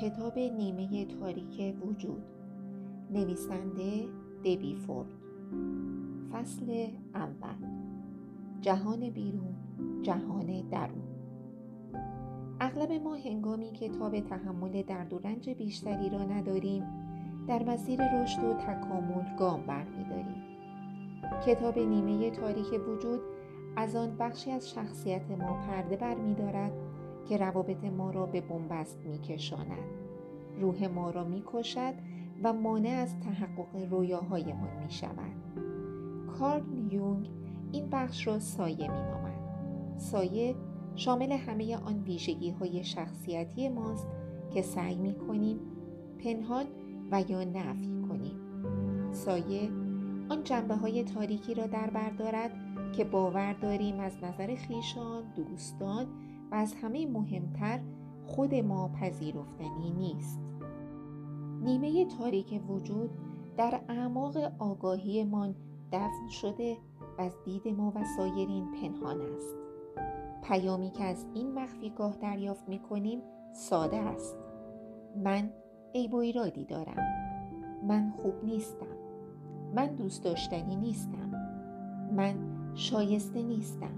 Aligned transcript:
کتاب 0.00 0.38
نیمه 0.38 1.04
تاریک 1.04 1.76
وجود. 1.84 2.22
نویسنده 3.10 4.08
دبی 4.44 4.74
فورد. 4.74 5.08
فصل 6.32 6.86
اول. 7.14 7.66
جهان 8.60 9.10
بیرون 9.10 9.54
جهان 10.02 10.68
درون. 10.70 11.08
اغلب 12.60 12.92
ما 12.92 13.14
هنگامی 13.14 13.72
که 13.72 13.88
به 13.88 14.20
تحمل 14.20 14.82
درد 14.82 15.12
و 15.12 15.18
رنج 15.18 15.50
بیشتری 15.50 16.10
را 16.10 16.24
نداریم 16.24 16.84
در 17.48 17.62
مسیر 17.62 18.22
رشد 18.22 18.44
و 18.44 18.54
تکامل 18.54 19.36
گام 19.38 19.62
برمیداریم. 19.66 20.42
کتاب 21.46 21.78
نیمه 21.78 22.30
تاریک 22.30 22.88
وجود 22.88 23.20
از 23.76 23.96
آن 23.96 24.16
بخشی 24.18 24.50
از 24.50 24.70
شخصیت 24.70 25.30
ما 25.30 25.52
پرده 25.66 25.96
برمیدارد 25.96 26.72
که 27.28 27.36
روابط 27.36 27.84
ما 27.84 28.10
را 28.10 28.26
به 28.26 28.40
بنبست 28.40 28.98
میکشاند 29.04 29.84
روح 30.60 30.86
ما 30.86 31.10
را 31.10 31.24
می‌کشد 31.24 31.94
و 32.42 32.52
مانع 32.52 32.88
از 32.88 33.20
تحقق 33.20 33.76
رویاهایمان 33.90 34.84
می 34.84 34.90
شود. 34.90 35.32
کارل 36.38 36.92
یونگ 36.92 37.30
این 37.72 37.88
بخش 37.92 38.26
را 38.26 38.38
سایه 38.38 38.90
می 38.90 39.02
نامد. 39.02 39.40
سایه 39.96 40.54
شامل 40.94 41.32
همه 41.32 41.76
آن 41.76 42.02
ویژگی 42.02 42.50
های 42.50 42.84
شخصیتی 42.84 43.68
ماست 43.68 44.08
که 44.50 44.62
سعی 44.62 44.96
می 44.96 45.14
کنیم 45.14 45.60
پنهان 46.24 46.66
و 47.10 47.24
یا 47.28 47.44
نفی 47.44 48.02
کنیم. 48.08 48.36
سایه 49.12 49.70
آن 50.28 50.44
جنبه 50.44 50.74
های 50.74 51.04
تاریکی 51.04 51.54
را 51.54 51.66
در 51.66 51.90
بر 51.90 52.10
دارد 52.10 52.50
که 52.92 53.04
باور 53.04 53.52
داریم 53.52 54.00
از 54.00 54.12
نظر 54.22 54.54
خیشان، 54.54 55.22
دوستان 55.36 56.06
و 56.50 56.54
از 56.54 56.74
همه 56.82 57.06
مهمتر 57.06 57.80
خود 58.26 58.54
ما 58.54 58.88
پذیرفتنی 58.88 59.90
نیست. 59.90 60.40
نیمه 61.62 62.04
تاریک 62.04 62.70
وجود 62.70 63.10
در 63.56 63.80
اعماق 63.88 64.36
آگاهیمان 64.58 65.54
دفن 65.92 66.28
شده 66.28 66.76
و 67.18 67.22
از 67.22 67.32
دید 67.44 67.68
ما 67.68 67.92
و 67.96 68.04
سایرین 68.16 68.66
پنهان 68.72 69.20
است. 69.20 69.56
پیامی 70.42 70.90
که 70.90 71.04
از 71.04 71.26
این 71.34 71.54
مخفیگاه 71.54 72.16
دریافت 72.16 72.68
می 72.68 72.78
کنیم 72.78 73.22
ساده 73.52 73.96
است. 73.96 74.36
من 75.24 75.50
عیب 75.94 76.14
و 76.14 76.16
ایرادی 76.16 76.64
دارم. 76.64 77.06
من 77.88 78.10
خوب 78.10 78.44
نیستم. 78.44 78.96
من 79.74 79.86
دوست 79.86 80.24
داشتنی 80.24 80.76
نیستم. 80.76 81.30
من 82.16 82.34
شایسته 82.74 83.42
نیستم. 83.42 83.94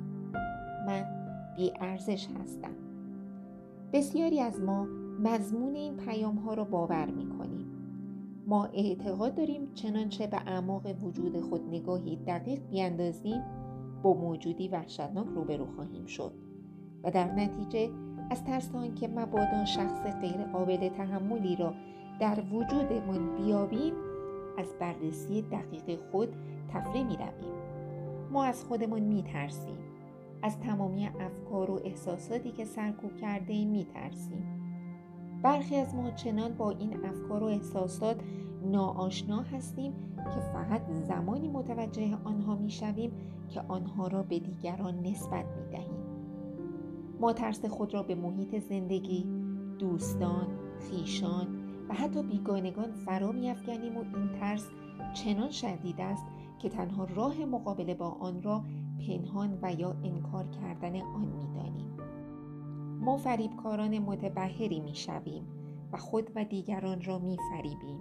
من 0.86 1.21
بی 1.56 1.72
ارزش 1.80 2.28
هستم. 2.42 2.74
بسیاری 3.92 4.40
از 4.40 4.60
ما 4.60 4.84
مضمون 5.22 5.74
این 5.74 5.96
پیام 5.96 6.36
ها 6.36 6.54
را 6.54 6.64
باور 6.64 7.06
می 7.06 7.28
کنیم. 7.28 7.66
ما 8.46 8.64
اعتقاد 8.64 9.34
داریم 9.34 9.74
چنانچه 9.74 10.26
به 10.26 10.36
اعماق 10.36 10.86
وجود 11.04 11.40
خود 11.40 11.68
نگاهی 11.68 12.16
دقیق 12.16 12.60
بیاندازیم 12.70 13.42
با 14.02 14.14
موجودی 14.14 14.68
وحشتناک 14.68 15.26
روبرو 15.26 15.66
خواهیم 15.66 16.06
شد 16.06 16.32
و 17.04 17.10
در 17.10 17.32
نتیجه 17.32 17.90
از 18.30 18.44
ترس 18.44 18.70
که 19.00 19.08
مبادا 19.08 19.64
شخص 19.64 20.00
غیر 20.20 20.44
قابل 20.52 20.88
تحملی 20.88 21.56
را 21.56 21.74
در 22.20 22.42
وجودمان 22.52 23.36
بیابیم 23.36 23.92
از 24.58 24.66
بررسی 24.80 25.42
دقیق 25.42 26.00
خود 26.10 26.28
تفره 26.68 27.02
می 27.02 27.16
رویم. 27.16 27.52
ما 28.32 28.44
از 28.44 28.64
خودمان 28.64 29.02
می 29.02 29.22
ترسیم. 29.22 29.91
از 30.42 30.60
تمامی 30.60 31.06
افکار 31.06 31.70
و 31.70 31.80
احساساتی 31.84 32.52
که 32.52 32.64
سرکوب 32.64 33.16
کرده 33.16 33.52
ایم 33.52 33.68
می 33.68 33.84
ترسیم. 33.84 34.62
برخی 35.42 35.76
از 35.76 35.94
ما 35.94 36.10
چنان 36.10 36.54
با 36.54 36.70
این 36.70 37.04
افکار 37.04 37.42
و 37.42 37.46
احساسات 37.46 38.20
ناآشنا 38.64 39.40
هستیم 39.40 39.92
که 40.16 40.40
فقط 40.52 40.90
زمانی 40.90 41.48
متوجه 41.48 42.16
آنها 42.24 42.54
می 42.54 42.70
شویم 42.70 43.12
که 43.48 43.60
آنها 43.68 44.06
را 44.06 44.22
به 44.22 44.38
دیگران 44.38 45.06
نسبت 45.06 45.44
می 45.44 45.70
دهیم. 45.70 46.02
ما 47.20 47.32
ترس 47.32 47.64
خود 47.64 47.94
را 47.94 48.02
به 48.02 48.14
محیط 48.14 48.58
زندگی، 48.58 49.26
دوستان، 49.78 50.46
خیشان 50.80 51.46
و 51.88 51.94
حتی 51.94 52.22
بیگانگان 52.22 52.92
فرا 52.92 53.32
می 53.32 53.50
افکنیم 53.50 53.96
و 53.96 54.00
این 54.00 54.32
ترس 54.40 54.68
چنان 55.14 55.50
شدید 55.50 56.00
است 56.00 56.26
که 56.58 56.68
تنها 56.68 57.04
راه 57.04 57.44
مقابله 57.44 57.94
با 57.94 58.08
آن 58.08 58.42
را 58.42 58.62
پنهان 59.06 59.58
و 59.62 59.72
یا 59.72 59.96
انکار 60.04 60.48
کردن 60.48 61.00
آن 61.00 61.26
می 61.26 61.54
دانیم. 61.54 61.96
ما 63.00 63.16
فریبکاران 63.16 63.98
متبهری 63.98 64.80
می 64.80 64.94
شویم 64.94 65.46
و 65.92 65.96
خود 65.96 66.30
و 66.34 66.44
دیگران 66.44 67.02
را 67.02 67.18
می 67.18 67.36
فریبیم 67.50 68.00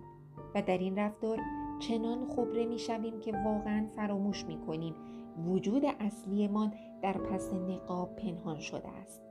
و 0.55 0.61
در 0.61 0.77
این 0.77 0.99
رفتار 0.99 1.37
چنان 1.79 2.29
خبره 2.29 2.65
می 2.65 2.79
شویم 2.79 3.19
که 3.19 3.31
واقعا 3.45 3.85
فراموش 3.95 4.45
می 4.45 4.57
کنیم 4.67 4.95
وجود 5.45 5.83
اصلیمان 5.99 6.73
در 7.01 7.13
پس 7.13 7.53
نقاب 7.53 8.15
پنهان 8.15 8.59
شده 8.59 8.89
است. 8.89 9.21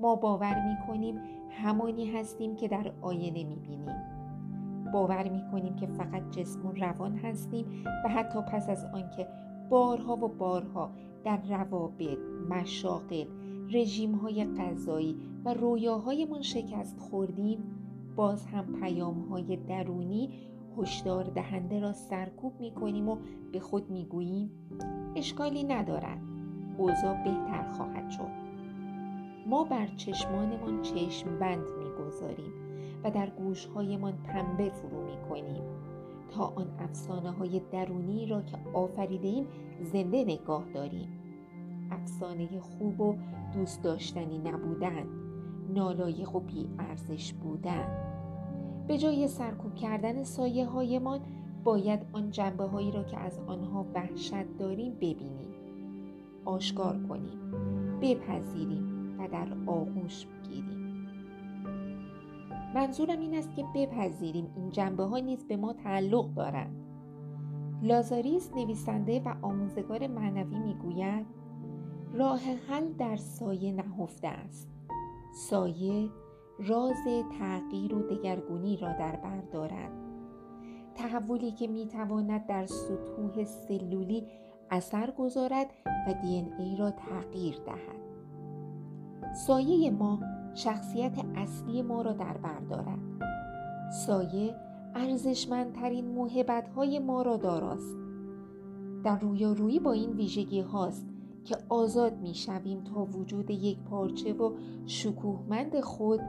ما 0.00 0.16
باور 0.16 0.54
می 0.54 0.86
کنیم 0.86 1.20
همانی 1.50 2.10
هستیم 2.10 2.56
که 2.56 2.68
در 2.68 2.92
آینه 3.00 3.44
می 3.44 3.56
بینیم. 3.56 3.96
باور 4.92 5.28
می 5.28 5.42
کنیم 5.52 5.76
که 5.76 5.86
فقط 5.86 6.30
جسم 6.30 6.66
و 6.66 6.72
روان 6.72 7.16
هستیم 7.16 7.84
و 8.04 8.08
حتی 8.08 8.40
پس 8.42 8.68
از 8.68 8.84
آنکه 8.84 9.28
بارها 9.68 10.16
و 10.16 10.28
بارها 10.28 10.90
در 11.24 11.40
روابط، 11.48 12.18
مشاقل، 12.50 13.26
رژیم 13.72 14.14
های 14.14 14.44
غذایی 14.44 15.16
و 15.44 15.54
رویاهایمان 15.54 16.42
شکست 16.42 16.98
خوردیم 16.98 17.58
باز 18.16 18.46
هم 18.46 18.80
پیام 18.80 19.20
های 19.20 19.56
درونی 19.56 20.30
هشدار 20.78 21.24
دهنده 21.24 21.80
را 21.80 21.92
سرکوب 21.92 22.60
می 22.60 22.70
کنیم 22.70 23.08
و 23.08 23.16
به 23.52 23.60
خود 23.60 23.90
می 23.90 24.04
گوییم 24.04 24.50
اشکالی 25.16 25.64
ندارد. 25.64 26.22
اوضاع 26.78 27.24
بهتر 27.24 27.68
خواهد 27.68 28.10
شد. 28.10 28.48
ما 29.46 29.64
بر 29.64 29.86
چشمانمان 29.86 30.82
چشم 30.82 31.38
بند 31.38 31.66
می 31.78 32.04
گذاریم 32.04 32.52
و 33.04 33.10
در 33.10 33.30
گوشهایمان 33.30 34.12
پنبه 34.12 34.70
فرو 34.70 35.04
می 35.04 35.16
کنیم 35.28 35.62
تا 36.30 36.52
آن 36.56 36.66
افسانه 36.78 37.30
های 37.30 37.60
درونی 37.72 38.26
را 38.26 38.42
که 38.42 38.56
آفریده 38.74 39.28
ایم 39.28 39.46
زنده 39.82 40.24
نگاه 40.24 40.64
داریم. 40.74 41.08
افسانه 41.90 42.60
خوب 42.60 43.00
و 43.00 43.16
دوست 43.54 43.82
داشتنی 43.82 44.38
نبودن 44.38 45.06
نالایق 45.74 46.34
و 46.34 46.40
بی 46.40 46.68
ارزش 46.78 47.32
بودن 47.32 48.08
به 48.88 48.98
جای 48.98 49.28
سرکوب 49.28 49.74
کردن 49.74 50.22
سایه 50.22 50.66
هایمان 50.66 51.20
باید 51.64 52.00
آن 52.12 52.30
جنبه 52.30 52.64
هایی 52.64 52.92
را 52.92 53.04
که 53.04 53.18
از 53.18 53.38
آنها 53.46 53.86
وحشت 53.94 54.56
داریم 54.58 54.94
ببینیم. 54.94 55.54
آشکار 56.44 56.98
کنیم. 57.08 57.38
بپذیریم 58.02 59.16
و 59.18 59.28
در 59.28 59.48
آغوش 59.66 60.26
منظورم 62.74 63.20
این 63.20 63.34
است 63.34 63.54
که 63.56 63.64
بپذیریم 63.74 64.52
این 64.56 64.70
جنبه 64.70 65.04
ها 65.04 65.18
نیز 65.18 65.44
به 65.44 65.56
ما 65.56 65.72
تعلق 65.72 66.34
دارند. 66.34 66.84
لازاریس 67.82 68.52
نویسنده 68.56 69.20
و 69.20 69.34
آموزگار 69.42 70.06
معنوی 70.06 70.58
می‌گوید 70.58 71.26
راه 72.14 72.40
حل 72.68 72.92
در 72.92 73.16
سایه 73.16 73.72
نهفته 73.72 74.28
است. 74.28 74.68
سایه 75.34 76.08
راز 76.58 77.04
تغییر 77.38 77.94
و 77.94 78.02
دگرگونی 78.02 78.76
را 78.76 78.92
در 78.92 79.16
بر 79.16 79.40
دارد. 79.40 79.90
تحولی 80.94 81.52
که 81.52 81.66
می‌تواند 81.66 82.46
در 82.46 82.66
سطوح 82.66 83.44
سلولی 83.44 84.26
اثر 84.70 85.10
گذارد 85.10 85.66
و 86.08 86.14
دی 86.22 86.46
ای 86.58 86.76
را 86.76 86.90
تغییر 86.90 87.56
دهد. 87.66 88.08
سایه 89.46 89.90
ما 89.90 90.20
شخصیت 90.58 91.18
اصلی 91.36 91.82
ما 91.82 92.02
را 92.02 92.12
در 92.12 92.36
بر 92.36 92.58
دارد. 92.70 92.98
سایه 94.06 94.54
ارزشمندترین 94.94 96.08
موهبت 96.08 96.68
های 96.68 96.98
ما 96.98 97.22
را 97.22 97.36
داراست. 97.36 97.96
در 99.04 99.18
رویارویی 99.18 99.80
با 99.80 99.92
این 99.92 100.10
ویژگی 100.10 100.60
هاست 100.60 101.06
که 101.44 101.56
آزاد 101.68 102.20
می 102.20 102.34
شویم 102.34 102.84
تا 102.84 103.04
وجود 103.04 103.50
یک 103.50 103.78
پارچه 103.78 104.32
و 104.32 104.52
شکوهمند 104.86 105.80
خود 105.80 106.20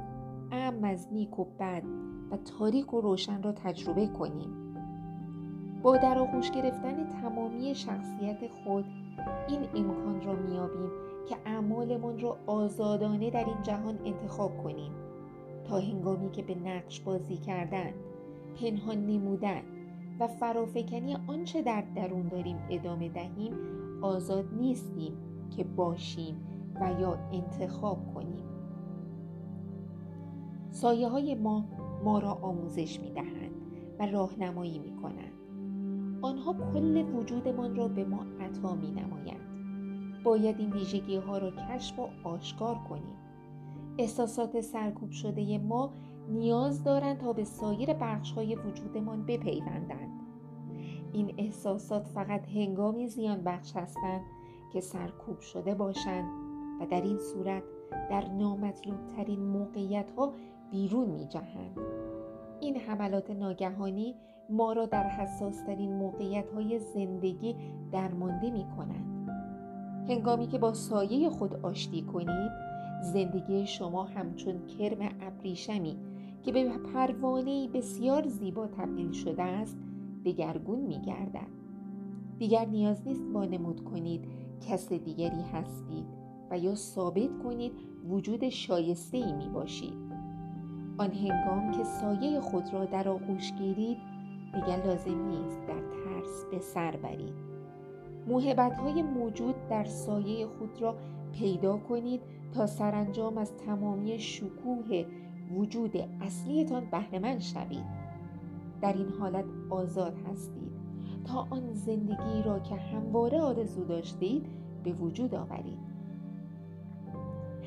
ام 0.51 0.83
از 0.83 1.07
نیک 1.11 1.39
و 1.39 1.45
بد 1.59 1.83
و 2.31 2.37
تاریک 2.37 2.93
و 2.93 3.01
روشن 3.01 3.43
را 3.43 3.51
تجربه 3.51 4.07
کنیم. 4.07 4.49
با 5.83 5.97
در 5.97 6.19
آغوش 6.19 6.51
گرفتن 6.51 7.07
تمامی 7.07 7.75
شخصیت 7.75 8.47
خود 8.47 8.85
این 9.47 9.61
امکان 9.75 10.21
را 10.21 10.33
میابیم 10.33 10.89
که 11.29 11.35
اعمالمان 11.45 12.19
را 12.19 12.37
آزادانه 12.47 13.29
در 13.29 13.45
این 13.45 13.61
جهان 13.63 13.99
انتخاب 14.05 14.63
کنیم 14.63 14.91
تا 15.63 15.79
هنگامی 15.79 16.31
که 16.31 16.43
به 16.43 16.55
نقش 16.55 16.99
بازی 17.01 17.37
کردن 17.37 17.93
پنهان 18.61 19.05
نمودن 19.05 19.61
و 20.19 20.27
فرافکنی 20.27 21.17
آنچه 21.27 21.61
در 21.61 21.83
درون 21.95 22.27
داریم 22.27 22.57
ادامه 22.69 23.09
دهیم 23.09 23.53
آزاد 24.01 24.45
نیستیم 24.53 25.17
که 25.57 25.63
باشیم 25.63 26.35
و 26.81 27.01
یا 27.01 27.17
انتخاب 27.31 28.13
کنیم 28.13 28.43
سایه 30.69 31.07
های 31.07 31.35
ما 31.35 31.65
ما 32.03 32.19
را 32.19 32.31
آموزش 32.31 32.99
می 32.99 33.11
دهند 33.11 33.51
و 33.99 34.05
راهنمایی 34.05 34.79
می 34.79 34.95
کنند. 35.01 35.38
آنها 36.21 36.53
کل 36.73 36.97
وجودمان 37.15 37.75
را 37.75 37.87
به 37.87 38.05
ما 38.05 38.25
عطا 38.39 38.75
می 38.75 38.91
نمایند. 38.91 39.49
باید 40.23 40.59
این 40.59 40.73
ویژگی 40.73 41.15
ها 41.15 41.37
را 41.37 41.51
کشف 41.51 41.99
و 41.99 42.09
آشکار 42.23 42.75
کنیم. 42.89 43.15
احساسات 43.97 44.61
سرکوب 44.61 45.11
شده 45.11 45.57
ما 45.57 45.93
نیاز 46.29 46.83
دارند 46.83 47.17
تا 47.17 47.33
به 47.33 47.43
سایر 47.43 47.93
بخش 47.93 48.31
های 48.31 48.55
وجودمان 48.55 49.25
بپیوندند. 49.25 50.19
این 51.13 51.33
احساسات 51.37 52.07
فقط 52.07 52.47
هنگامی 52.47 53.07
زیان 53.07 53.43
بخش 53.43 53.75
هستند 53.75 54.21
که 54.73 54.81
سرکوب 54.81 55.39
شده 55.39 55.75
باشند 55.75 56.29
و 56.81 56.85
در 56.85 57.01
این 57.01 57.17
صورت 57.17 57.63
در 58.09 58.29
نامطلوب 58.29 58.97
ترین 59.15 59.39
موقعیت 59.39 60.11
ها 60.11 60.33
بیرون 60.71 61.09
می 61.09 61.27
جهند. 61.27 61.77
این 62.61 62.77
حملات 62.77 63.31
ناگهانی 63.31 64.15
ما 64.49 64.73
را 64.73 64.85
در 64.85 65.07
حساس 65.07 65.61
ترین 65.63 65.93
موقعیت 65.93 66.49
های 66.49 66.79
زندگی 66.79 67.55
درمانده 67.91 68.51
می 68.51 68.65
کنند. 68.77 69.29
هنگامی 70.07 70.47
که 70.47 70.57
با 70.57 70.73
سایه 70.73 71.29
خود 71.29 71.53
آشتی 71.65 72.01
کنید 72.01 72.51
زندگی 73.01 73.65
شما 73.65 74.03
همچون 74.03 74.65
کرم 74.65 75.09
ابریشمی 75.21 75.97
که 76.43 76.51
به 76.51 76.77
پروانه 76.93 77.67
بسیار 77.67 78.27
زیبا 78.27 78.67
تبدیل 78.67 79.11
شده 79.11 79.43
است 79.43 79.77
دگرگون 80.25 80.79
می 80.79 81.01
گردد. 81.01 81.59
دیگر 82.37 82.65
نیاز 82.65 83.07
نیست 83.07 83.23
وانمود 83.33 83.83
کنید 83.83 84.25
کس 84.69 84.93
دیگری 84.93 85.41
هستید 85.53 86.05
و 86.51 86.59
یا 86.59 86.75
ثابت 86.75 87.37
کنید 87.43 87.71
وجود 88.09 88.49
شایسته 88.49 89.17
ای 89.17 89.33
می 89.33 89.49
باشید. 89.49 90.09
آن 90.97 91.11
هنگام 91.11 91.71
که 91.71 91.83
سایه 91.83 92.39
خود 92.39 92.73
را 92.73 92.85
در 92.85 93.09
آغوش 93.09 93.53
گیرید 93.53 93.97
دیگر 94.53 94.85
لازم 94.85 95.27
نیست 95.27 95.59
در 95.67 95.79
ترس 95.79 96.45
به 96.51 96.59
سر 96.59 96.95
برید. 96.95 97.33
موهبت 98.27 98.77
های 98.77 99.01
موجود 99.03 99.55
در 99.69 99.83
سایه 99.83 100.47
خود 100.47 100.81
را 100.81 100.95
پیدا 101.33 101.77
کنید 101.77 102.21
تا 102.53 102.67
سرانجام 102.67 103.37
از 103.37 103.57
تمامی 103.57 104.19
شکوه 104.19 105.05
وجود 105.57 105.97
اصلیتان 106.21 106.85
بهرهمند 106.85 107.39
شوید. 107.39 107.85
در 108.81 108.93
این 108.93 109.09
حالت 109.19 109.45
آزاد 109.69 110.13
هستید. 110.31 110.71
تا 111.25 111.47
آن 111.49 111.73
زندگی 111.73 112.43
را 112.45 112.59
که 112.59 112.75
همواره 112.75 113.41
آرزو 113.41 113.83
داشتید 113.83 114.45
به 114.83 114.93
وجود 114.93 115.35
آورید. 115.35 115.79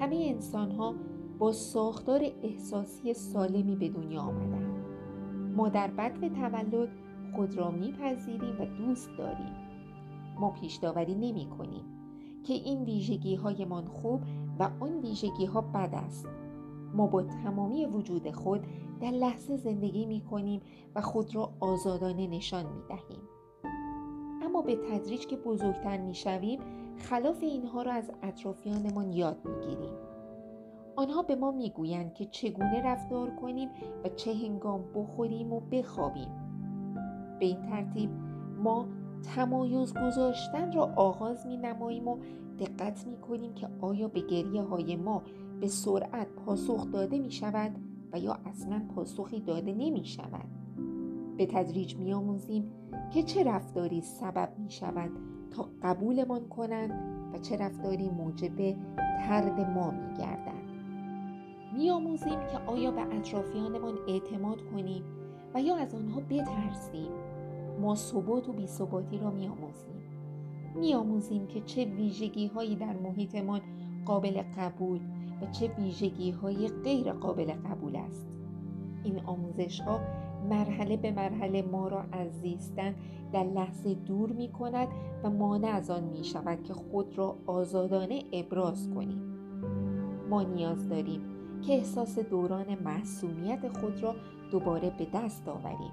همه 0.01 0.17
انسان 0.17 0.71
ها 0.71 0.95
با 1.39 1.53
ساختار 1.53 2.21
احساسی 2.43 3.15
سالمی 3.15 3.77
به 3.77 3.89
دنیا 3.89 4.21
آمدند 4.21 4.72
ما 5.53 5.69
در 5.69 5.89
بدو 5.89 6.29
تولد 6.29 6.89
خود 7.37 7.55
را 7.55 7.71
میپذیریم 7.71 8.61
و 8.61 8.65
دوست 8.65 9.11
داریم 9.19 9.55
ما 10.41 10.51
پیش 10.51 10.77
داوری 10.77 11.15
نمی 11.15 11.47
کنیم 11.59 11.85
که 12.45 12.53
این 12.53 12.85
ویژگی 12.85 13.35
هایمان 13.35 13.85
خوب 13.85 14.21
و 14.59 14.71
آن 14.81 14.93
ویژگی 14.93 15.47
ها 15.47 15.61
بد 15.61 15.91
است 15.93 16.29
ما 16.95 17.07
با 17.07 17.23
تمامی 17.23 17.87
وجود 17.87 18.31
خود 18.31 18.67
در 19.01 19.11
لحظه 19.11 19.57
زندگی 19.57 20.07
می 20.07 20.21
کنیم 20.21 20.61
و 20.95 21.01
خود 21.01 21.35
را 21.35 21.53
آزادانه 21.61 22.27
نشان 22.27 22.67
می 22.67 22.83
دهیم. 22.89 23.23
اما 24.43 24.63
به 24.63 24.77
تدریج 24.77 25.27
که 25.27 25.37
بزرگتر 25.37 25.99
می 25.99 26.15
شویم 26.15 26.61
خلاف 26.97 27.43
اینها 27.43 27.83
را 27.83 27.93
از 27.93 28.11
اطرافیانمان 28.23 29.13
یاد 29.13 29.39
می 29.45 29.67
گیریم. 29.67 30.12
آنها 30.97 31.23
به 31.23 31.37
ما 31.37 31.51
می 31.51 31.71
گویند 31.71 32.15
که 32.15 32.25
چگونه 32.25 32.83
رفتار 32.85 33.31
کنیم 33.31 33.69
و 34.05 34.09
چه 34.09 34.35
هنگام 34.35 34.85
بخوریم 34.95 35.53
و 35.53 35.61
بخوابیم. 35.61 36.29
به 37.41 37.47
این 37.47 37.63
ترتیب 37.63 38.11
ما 38.59 38.89
تمایز 39.23 39.95
گذاشتن 39.95 40.73
را 40.73 40.93
آغاز 40.97 41.47
می 41.47 41.57
نماییم 41.57 42.09
و 42.09 42.19
دقت 42.59 43.07
می 43.07 43.17
کنیم 43.17 43.55
که 43.55 43.69
آیا 43.81 44.09
به 44.09 44.21
گریه 44.21 44.63
های 44.63 44.97
ما 44.97 45.23
به 45.61 45.69
سرعت 45.69 46.29
پاسخ 46.29 46.91
داده 46.91 47.19
می 47.19 47.31
شود 47.31 47.73
و 48.13 48.19
یا 48.19 48.39
اصلا 48.47 48.83
پاسخی 48.95 49.41
داده 49.41 49.73
نمی 49.73 50.05
شود 50.05 50.49
به 51.37 51.47
تدریج 51.47 51.97
می 51.97 52.13
آموزیم 52.13 52.73
که 53.11 53.23
چه 53.23 53.45
رفتاری 53.45 54.01
سبب 54.01 54.53
می 54.59 54.71
شود 54.71 55.11
تا 55.51 55.69
قبولمان 55.83 56.49
کنند 56.49 56.91
و 57.35 57.39
چه 57.39 57.57
رفتاری 57.57 58.11
موجب 58.11 58.77
ترد 59.19 59.61
ما 59.61 59.91
می 59.91 60.15
گردند 60.19 60.62
می 61.77 61.91
آموزیم 61.91 62.39
که 62.53 62.59
آیا 62.67 62.91
به 62.91 63.17
اطرافیانمان 63.17 63.99
اعتماد 64.09 64.63
کنیم 64.73 65.03
و 65.55 65.63
یا 65.63 65.77
از 65.77 65.95
آنها 65.95 66.21
بترسیم؟ 66.21 67.11
ما 67.81 67.95
ثبات 67.95 68.49
و 68.49 68.53
بیثباتی 68.53 69.19
را 69.19 69.31
می 69.31 69.49
آموزیم 69.49 70.03
می 70.75 70.95
آموزیم 70.95 71.47
که 71.47 71.61
چه 71.61 71.85
ویژگی 71.85 72.47
هایی 72.47 72.77
در 72.77 72.97
محیطمان 72.97 73.61
قابل 74.05 74.43
قبول 74.59 75.01
و 75.43 75.47
چه 75.51 75.69
ویژگی 75.79 76.31
های 76.31 76.69
غیر 76.69 77.13
قابل 77.13 77.53
قبول 77.53 77.97
است. 77.97 78.27
این 79.05 79.21
آموزش 79.21 79.81
ها 79.81 80.01
مرحله 80.51 80.97
به 80.97 81.11
مرحله 81.11 81.63
ما 81.63 81.89
را 81.89 82.05
از 82.13 82.41
زیستن 82.41 82.95
در 83.33 83.45
لحظه 83.45 83.95
دور 83.95 84.33
می 84.33 84.49
کند 84.49 84.89
و 85.23 85.31
مانع 85.31 85.69
از 85.69 85.91
آن 85.91 86.05
می 86.05 86.25
شود 86.25 86.63
که 86.63 86.75
خود 86.75 87.19
را 87.19 87.37
آزادانه 87.47 88.23
ابراز 88.33 88.91
کنیم. 88.95 89.23
ما 90.31 90.43
نیاز 90.43 90.89
داریم 90.89 91.21
که 91.67 91.73
احساس 91.73 92.19
دوران 92.19 92.75
محسومیت 92.85 93.79
خود 93.79 94.03
را 94.03 94.15
دوباره 94.51 94.91
به 94.99 95.07
دست 95.15 95.49
آوریم. 95.49 95.93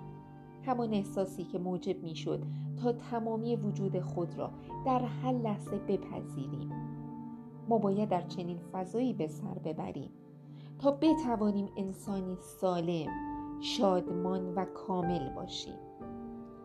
همان 0.65 0.93
احساسی 0.93 1.43
که 1.43 1.59
موجب 1.59 2.03
می 2.03 2.15
شد 2.15 2.43
تا 2.81 2.91
تمامی 2.91 3.55
وجود 3.55 3.99
خود 3.99 4.37
را 4.37 4.51
در 4.85 4.99
هر 4.99 5.31
لحظه 5.31 5.77
بپذیریم. 5.77 6.71
ما 7.69 7.77
باید 7.77 8.09
در 8.09 8.21
چنین 8.21 8.59
فضایی 8.71 9.13
به 9.13 9.27
سر 9.27 9.53
ببریم 9.53 10.09
تا 10.79 10.91
بتوانیم 10.91 11.69
انسانی 11.77 12.35
سالم 12.35 13.07
شادمان 13.61 14.55
و 14.55 14.65
کامل 14.65 15.29
باشیم. 15.29 15.75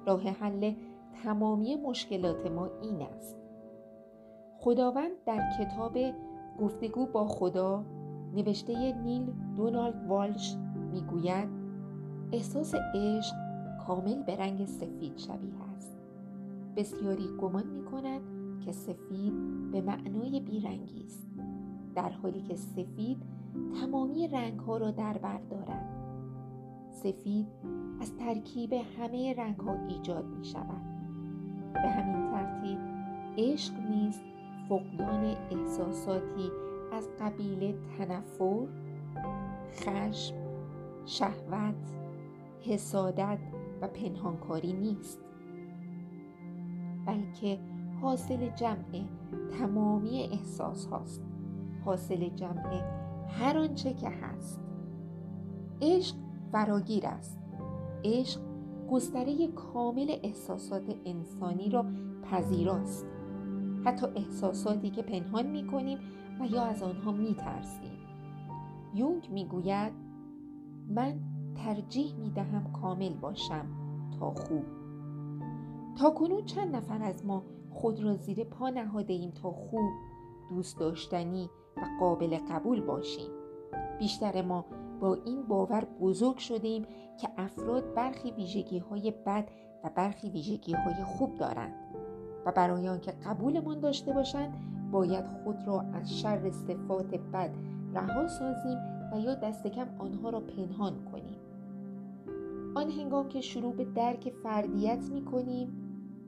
راه 0.06 0.22
حل 0.22 0.74
تمامی 1.24 1.76
مشکلات 1.76 2.46
ما 2.46 2.70
این 2.82 3.02
است. 3.02 3.36
خداوند 4.58 5.12
در 5.26 5.42
کتاب 5.58 5.98
گفتگو 6.60 7.06
با 7.06 7.26
خدا 7.26 7.84
نوشته 8.34 8.92
نیل 8.92 9.32
دونالد 9.56 10.06
والش 10.08 10.56
می‌گوید 10.92 11.48
احساس 12.32 12.74
عشق 12.94 13.34
کامل 13.86 14.22
به 14.22 14.36
رنگ 14.36 14.64
سفید 14.64 15.18
شبیه 15.18 15.54
است. 15.76 15.98
بسیاری 16.76 17.28
گمان 17.40 17.66
می 17.66 17.84
که 18.64 18.72
سفید 18.72 19.32
به 19.72 19.80
معنای 19.80 20.40
بیرنگی 20.40 21.04
است 21.04 21.28
در 21.94 22.08
حالی 22.08 22.42
که 22.42 22.56
سفید 22.56 23.22
تمامی 23.80 24.28
رنگ 24.28 24.58
ها 24.60 24.76
را 24.76 24.90
در 24.90 25.18
بر 25.18 25.40
دارد. 25.50 25.94
سفید 26.90 27.46
از 28.00 28.16
ترکیب 28.16 28.72
همه 28.72 29.34
رنگ 29.38 29.56
ها 29.56 29.86
ایجاد 29.88 30.24
می 30.24 30.44
شود 30.44 30.82
به 31.72 31.80
همین 31.80 32.30
ترتیب 32.30 32.78
عشق 33.38 33.74
نیز 33.90 34.20
فقدان 34.68 35.36
احساساتی 35.50 36.50
از 36.94 37.08
قبیل 37.20 37.74
تنفر 37.98 38.66
خشم 39.72 40.34
شهوت 41.06 41.74
حسادت 42.60 43.38
و 43.80 43.88
پنهانکاری 43.88 44.72
نیست. 44.72 45.20
بلکه 47.06 47.58
حاصل 48.02 48.48
جمع 48.48 49.04
تمامی 49.58 50.28
احساس 50.32 50.86
هاست. 50.86 51.22
حاصل 51.84 52.28
جمع 52.28 52.82
هر 53.28 53.58
آنچه 53.58 53.94
که 53.94 54.08
هست. 54.08 54.60
عشق 55.82 56.16
فراگیر 56.52 57.06
است. 57.06 57.38
عشق 58.04 58.40
گستره 58.90 59.46
کامل 59.46 60.16
احساسات 60.22 60.96
انسانی 61.04 61.70
را 61.70 61.86
پذیراست. 62.22 63.06
حتی 63.84 64.06
احساساتی 64.16 64.90
که 64.90 65.02
پنهان 65.02 65.46
می 65.46 65.66
کنیم 65.66 65.98
و 66.40 66.46
یا 66.46 66.62
از 66.64 66.82
آنها 66.82 67.12
می 67.12 67.34
ترسیم 67.34 67.98
یونگ 68.94 69.30
می 69.30 69.44
گوید 69.44 69.92
من 70.88 71.20
ترجیح 71.54 72.14
می 72.16 72.30
دهم 72.30 72.72
کامل 72.72 73.14
باشم 73.14 73.66
تا 74.18 74.30
خوب. 74.30 74.64
تا 75.98 76.10
کنون 76.10 76.44
چند 76.44 76.76
نفر 76.76 77.02
از 77.02 77.26
ما 77.26 77.42
خود 77.70 78.02
را 78.02 78.16
زیر 78.16 78.44
پا 78.44 78.68
نهاده 78.68 79.12
ایم 79.12 79.30
تا 79.30 79.50
خوب 79.50 79.90
دوست 80.48 80.78
داشتنی 80.78 81.50
و 81.76 81.80
قابل 82.00 82.38
قبول 82.50 82.80
باشیم. 82.80 83.30
بیشتر 83.98 84.42
ما 84.42 84.64
با 85.00 85.14
این 85.14 85.42
باور 85.42 85.84
بزرگ 86.00 86.36
شده 86.38 86.68
ایم 86.68 86.86
که 87.20 87.28
افراد 87.36 87.94
برخی 87.94 88.30
ویژگی 88.30 88.78
های 88.78 89.10
بد 89.26 89.48
و 89.84 89.90
برخی 89.94 90.30
ویژگی 90.30 90.72
های 90.72 91.04
خوب 91.04 91.34
دارند 91.34 91.74
و 92.46 92.52
برای 92.52 92.88
آنکه 92.88 93.10
قبولمان 93.10 93.80
داشته 93.80 94.12
باشند 94.12 94.73
باید 94.94 95.24
خود 95.44 95.56
را 95.66 95.80
از 95.80 96.18
شر 96.18 96.50
صفات 96.50 97.14
بد 97.14 97.50
رها 97.94 98.28
سازیم 98.28 98.78
و 99.12 99.20
یا 99.20 99.34
دست 99.34 99.66
کم 99.66 99.86
آنها 99.98 100.30
را 100.30 100.40
پنهان 100.40 101.04
کنیم 101.12 101.38
آن 102.74 102.90
هنگام 102.90 103.28
که 103.28 103.40
شروع 103.40 103.74
به 103.74 103.84
درک 103.84 104.32
فردیت 104.42 105.10
می 105.12 105.24
کنیم 105.24 105.68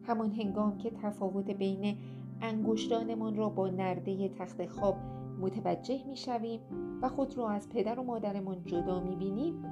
همان 0.03 0.33
هنگام 0.33 0.79
که 0.79 0.91
تفاوت 0.91 1.51
بین 1.51 1.97
انگشتانمان 2.43 3.37
را 3.37 3.49
با 3.49 3.69
نرده 3.69 4.29
تخت 4.29 4.67
خواب 4.67 4.97
متوجه 5.41 6.05
می 6.09 6.17
شویم 6.17 6.61
و 7.03 7.09
خود 7.09 7.39
را 7.39 7.49
از 7.49 7.69
پدر 7.69 8.01
و 8.01 8.03
مادرمان 8.03 8.65
جدا 8.65 9.01
می 9.01 9.17
بینیم 9.17 9.65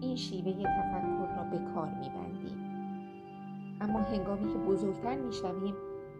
این 0.00 0.16
شیوه 0.16 0.52
تفکر 0.52 1.36
را 1.36 1.44
به 1.50 1.58
کار 1.74 1.88
می 1.88 2.08
بندیم. 2.08 2.58
اما 3.80 3.98
هنگامی 3.98 4.52
که 4.52 4.58
بزرگتر 4.58 5.16
می 5.16 5.32
شویم 5.32 5.74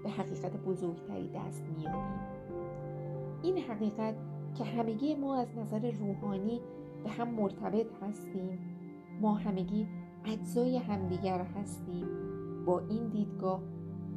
به 0.05 0.11
حقیقت 0.11 0.57
بزرگتری 0.57 1.29
دست 1.29 1.65
می 1.77 1.83
یابیم. 1.83 2.21
این 3.43 3.59
حقیقت 3.59 4.15
که 4.55 4.65
همگی 4.65 5.15
ما 5.15 5.37
از 5.37 5.59
نظر 5.59 5.91
روحانی 5.91 6.61
به 7.05 7.11
هم 7.11 7.29
مرتبط 7.29 7.87
هستیم 8.03 8.59
ما 9.21 9.35
همگی 9.35 9.87
اجزای 10.25 10.77
همدیگر 10.77 11.41
هستیم 11.41 12.07
با 12.67 12.79
این 12.79 13.09
دیدگاه 13.09 13.63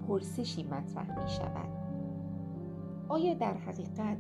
پرسشی 0.08 0.64
مطرح 0.64 1.24
می 1.24 1.30
شود 1.30 1.70
آیا 3.10 3.34
در 3.34 3.54
حقیقت 3.54 4.18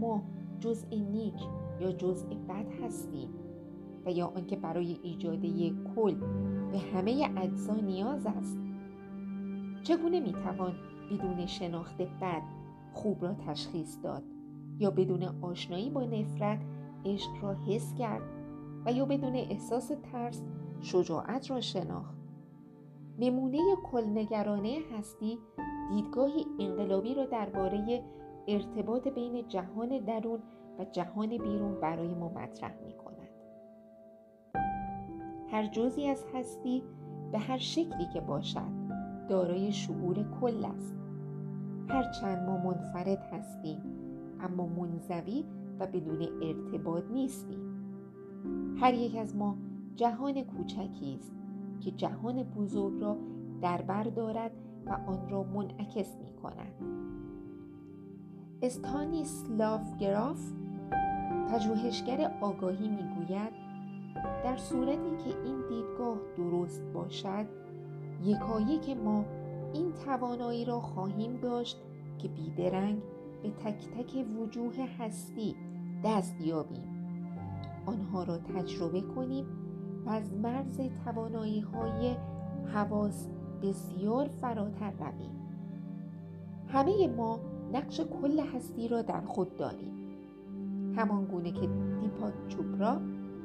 ما 0.00 0.22
جزء 0.60 0.86
نیک 0.88 1.34
یا 1.80 1.92
جزء 1.92 2.26
بد 2.26 2.84
هستیم؟ 2.84 3.28
و 4.06 4.10
یا 4.10 4.26
آنکه 4.26 4.56
برای 4.56 4.98
ایجاد 5.02 5.44
یک 5.44 5.74
کل 5.94 6.14
به 6.72 6.78
همه 6.78 7.30
اجزا 7.36 7.74
نیاز 7.74 8.26
است؟ 8.26 8.58
چگونه 9.82 10.20
می‌توان 10.20 10.74
بدون 11.10 11.46
شناخت 11.46 12.02
بد 12.02 12.42
خوب 12.92 13.22
را 13.22 13.34
تشخیص 13.34 13.98
داد 14.02 14.22
یا 14.78 14.90
بدون 14.90 15.22
آشنایی 15.42 15.90
با 15.90 16.04
نفرت 16.04 16.60
عشق 17.04 17.30
را 17.42 17.54
حس 17.54 17.94
کرد 17.94 18.22
و 18.86 18.92
یا 18.92 19.04
بدون 19.04 19.36
احساس 19.36 19.92
ترس 20.12 20.42
شجاعت 20.80 21.50
را 21.50 21.60
شناخت 21.60 22.18
نمونه 23.18 23.58
کلنگرانه 23.92 24.78
هستی 24.98 25.38
دیدگاهی 25.90 26.46
انقلابی 26.60 27.14
را 27.14 27.24
درباره 27.24 28.04
ارتباط 28.48 29.08
بین 29.08 29.48
جهان 29.48 29.98
درون 29.98 30.40
و 30.78 30.84
جهان 30.84 31.28
بیرون 31.28 31.80
برای 31.80 32.14
ما 32.14 32.28
مطرح 32.28 32.74
می 32.84 32.92
کند. 32.92 33.28
هر 35.50 35.66
جزی 35.66 36.06
از 36.06 36.24
هستی 36.34 36.82
به 37.32 37.38
هر 37.38 37.58
شکلی 37.58 38.06
که 38.12 38.20
باشد 38.20 38.80
دارای 39.28 39.72
شعور 39.72 40.26
کل 40.40 40.64
است. 40.64 40.99
هرچند 41.90 42.48
ما 42.48 42.56
منفرد 42.56 43.18
هستیم 43.32 43.78
اما 44.40 44.66
منزوی 44.66 45.44
و 45.78 45.86
بدون 45.86 46.22
ارتباط 46.42 47.04
نیستیم. 47.12 47.60
هر 48.80 48.94
یک 48.94 49.16
از 49.16 49.36
ما 49.36 49.56
جهان 49.96 50.42
کوچکی 50.42 51.16
است 51.18 51.32
که 51.80 51.90
جهان 51.90 52.42
بزرگ 52.42 53.00
را 53.00 53.16
در 53.62 53.82
بر 53.82 54.04
دارد 54.04 54.52
و 54.86 54.90
آن 54.90 55.28
را 55.28 55.42
منعکس 55.42 56.16
می 56.16 56.42
کند. 56.42 56.74
استانیسلاف 58.62 59.96
گراف 59.96 60.52
پژوهشگر 61.52 62.38
آگاهی 62.40 62.88
می‌گوید 62.88 63.52
در 64.44 64.56
صورتی 64.56 65.16
که 65.24 65.42
این 65.44 65.56
دیدگاه 65.68 66.18
درست 66.36 66.82
باشد 66.94 67.46
یکایک 68.24 68.96
ما 69.04 69.24
این 69.72 69.92
توانایی 69.92 70.64
را 70.64 70.80
خواهیم 70.80 71.36
داشت 71.36 71.82
که 72.18 72.28
بیدرنگ 72.28 73.02
به 73.42 73.50
تک 73.50 73.88
تک 73.88 74.26
وجوه 74.38 74.74
هستی 74.98 75.56
دست 76.04 76.40
یابیم. 76.40 77.00
آنها 77.86 78.22
را 78.24 78.38
تجربه 78.38 79.00
کنیم 79.00 79.46
و 80.06 80.10
از 80.10 80.34
مرز 80.34 80.80
توانایی 81.04 81.60
های 81.60 82.16
حواس 82.72 83.28
بسیار 83.62 84.28
فراتر 84.28 84.90
رویم. 84.90 85.40
همه 86.68 87.08
ما 87.08 87.40
نقش 87.72 88.00
کل 88.00 88.40
هستی 88.40 88.88
را 88.88 89.02
در 89.02 89.20
خود 89.20 89.56
داریم. 89.56 90.00
همان 90.96 91.24
گونه 91.24 91.52
که 91.52 91.68
دیپا 92.00 92.32
چوپرا 92.48 93.00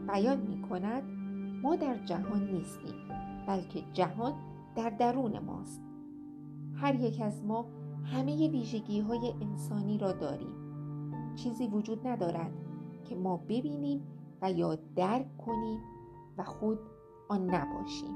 بیان 0.08 0.38
می 0.38 0.62
کند 0.62 1.03
ما 1.63 1.75
در 1.75 1.98
جهان 2.05 2.50
نیستیم 2.51 2.96
بلکه 3.48 3.84
جهان 3.94 4.34
در 4.75 4.89
درون 4.89 5.39
ماست. 5.39 5.85
هر 6.75 6.96
یک 6.96 7.22
از 7.22 7.44
ما 7.44 7.65
همه 8.03 8.50
ویژگی 8.50 9.00
های 9.00 9.34
انسانی 9.41 9.98
را 9.98 10.12
داریم. 10.12 10.55
چیزی 11.36 11.67
وجود 11.67 12.08
ندارد 12.08 12.51
که 13.03 13.15
ما 13.15 13.38
ببینیم 13.38 14.08
و 14.41 14.51
یا 14.51 14.77
درک 14.96 15.38
کنیم 15.38 15.79
و 16.38 16.44
خود 16.44 16.79
آن 17.29 17.55
نباشیم. 17.55 18.15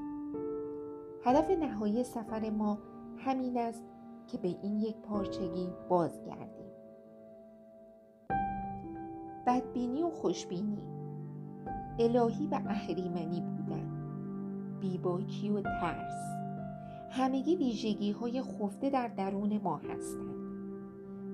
هدف 1.24 1.50
نهایی 1.50 2.04
سفر 2.04 2.50
ما 2.50 2.78
همین 3.18 3.58
است 3.58 3.84
که 4.26 4.38
به 4.38 4.48
این 4.62 4.76
یک 4.76 4.96
پارچگی 4.96 5.68
بازگردیم. 5.88 6.70
بدبینی 9.46 10.02
و 10.02 10.10
خوشبینی. 10.10 10.78
الهی 11.98 12.46
و 12.46 12.60
اهریمنی 12.66 13.40
بودن. 13.40 13.90
بیباکی 14.80 15.50
و 15.50 15.62
ترس. 15.62 16.39
همگی 17.10 17.56
ویژگی 17.56 18.10
های 18.10 18.42
خفته 18.42 18.90
در 18.90 19.08
درون 19.08 19.60
ما 19.64 19.76
هستند 19.76 20.40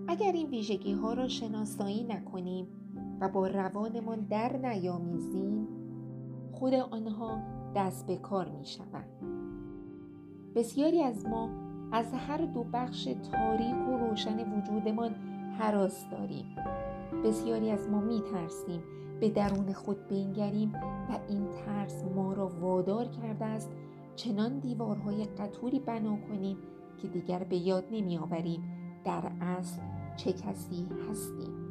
اگر 0.09 0.33
این 0.33 0.50
ویژگی 0.50 0.92
ها 0.92 1.12
را 1.12 1.28
شناسایی 1.28 2.04
نکنیم 2.04 2.66
و 3.21 3.28
با 3.28 3.47
روانمان 3.47 4.21
در 4.21 4.56
نیامیزیم 4.56 5.68
خود 6.52 6.75
آنها 6.75 7.38
دست 7.76 8.06
به 8.06 8.16
کار 8.16 8.49
می 8.49 8.66
شوند. 8.66 9.09
بسیاری 10.54 11.02
از 11.02 11.26
ما 11.26 11.50
از 11.92 12.12
هر 12.12 12.38
دو 12.38 12.64
بخش 12.73 13.04
تاریک 13.04 13.88
و 13.88 13.97
روشن 13.97 14.52
وجودمان 14.52 15.14
حراس 15.59 16.04
داریم 16.11 16.47
بسیاری 17.25 17.71
از 17.71 17.88
ما 17.88 18.00
می 18.00 18.23
ترسیم 18.33 18.83
به 19.21 19.28
درون 19.28 19.73
خود 19.73 20.09
بینگریم 20.09 20.73
و 21.11 21.18
این 21.28 21.49
ترس 21.49 22.04
ما 22.04 22.33
را 22.33 22.47
وادار 22.49 23.04
کرده 23.04 23.45
است 23.45 23.73
چنان 24.16 24.58
دیوارهای 24.58 25.25
قطوری 25.25 25.80
بنا 25.80 26.16
کنیم 26.16 26.56
که 27.02 27.08
دیگر 27.08 27.44
به 27.44 27.56
یاد 27.56 27.85
نمی 27.90 28.18
آوریم 28.18 28.62
در 29.04 29.32
اصل 29.40 29.82
چه 30.16 30.32
کسی 30.32 30.87
هستیم. 31.11 31.66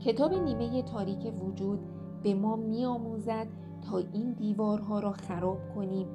کتاب 0.00 0.34
نیمه 0.34 0.82
تاریک 0.82 1.32
وجود 1.42 1.78
به 2.22 2.34
ما 2.34 2.56
می 2.56 2.84
آموزد 2.84 3.46
تا 3.82 3.98
این 3.98 4.32
دیوارها 4.32 5.00
را 5.00 5.12
خراب 5.12 5.58
کنیم 5.74 6.06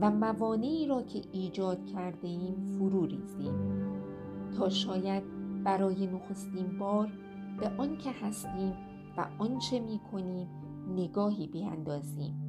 و 0.00 0.10
موانعی 0.10 0.86
را 0.86 1.02
که 1.02 1.22
ایجاد 1.32 1.86
کرده 1.86 2.28
ایم 2.28 2.56
فرو 2.78 3.06
ریزیم 3.06 3.54
تا 4.56 4.68
شاید 4.68 5.22
برای 5.64 6.06
نخستین 6.06 6.78
بار 6.78 7.12
به 7.60 7.70
آن 7.78 7.98
که 7.98 8.10
هستیم 8.10 8.72
و 9.16 9.26
آنچه 9.38 9.80
می 9.80 10.00
کنیم 10.12 10.48
نگاهی 10.96 11.46
بیاندازیم. 11.46 12.43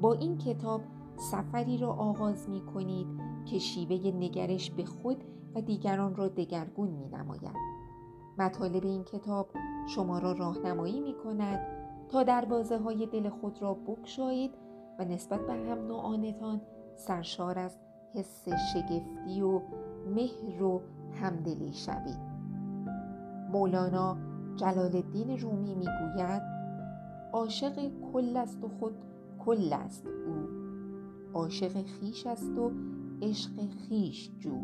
با 0.00 0.12
این 0.12 0.38
کتاب 0.38 0.80
سفری 1.16 1.78
را 1.78 1.92
آغاز 1.92 2.48
می 2.48 2.60
کنید 2.60 3.06
که 3.44 3.58
شیوه 3.58 4.16
نگرش 4.16 4.70
به 4.70 4.84
خود 4.84 5.24
و 5.54 5.60
دیگران 5.60 6.14
را 6.14 6.28
دگرگون 6.28 6.88
می 6.88 7.08
نماید. 7.08 7.56
مطالب 8.38 8.84
این 8.84 9.04
کتاب 9.04 9.50
شما 9.88 10.18
را 10.18 10.32
راهنمایی 10.32 11.00
می 11.00 11.14
کند 11.24 11.60
تا 12.08 12.22
دروازه 12.22 12.78
های 12.78 13.06
دل 13.06 13.28
خود 13.28 13.62
را 13.62 13.74
بکشایید 13.74 14.54
و 14.98 15.04
نسبت 15.04 15.46
به 15.46 15.52
هم 15.52 15.86
نوعانتان 15.86 16.60
سرشار 16.94 17.58
از 17.58 17.78
حس 18.14 18.48
شگفتی 18.48 19.42
و 19.42 19.60
مهر 20.14 20.62
و 20.62 20.82
همدلی 21.12 21.72
شوید 21.72 22.18
مولانا 23.52 24.16
جلال 24.56 24.96
الدین 24.96 25.38
رومی 25.38 25.74
می‌گوید 25.74 26.42
عاشق 27.32 27.90
کل 28.12 28.36
است 28.36 28.64
و 28.64 28.68
خود 28.68 28.94
کل 29.46 29.72
است 29.72 30.06
او. 30.06 30.48
عاشق 31.34 31.82
خیش 31.82 32.26
است 32.26 32.58
و 32.58 32.72
عشق 33.22 33.50
خیش 33.88 34.30
جو. 34.38 34.58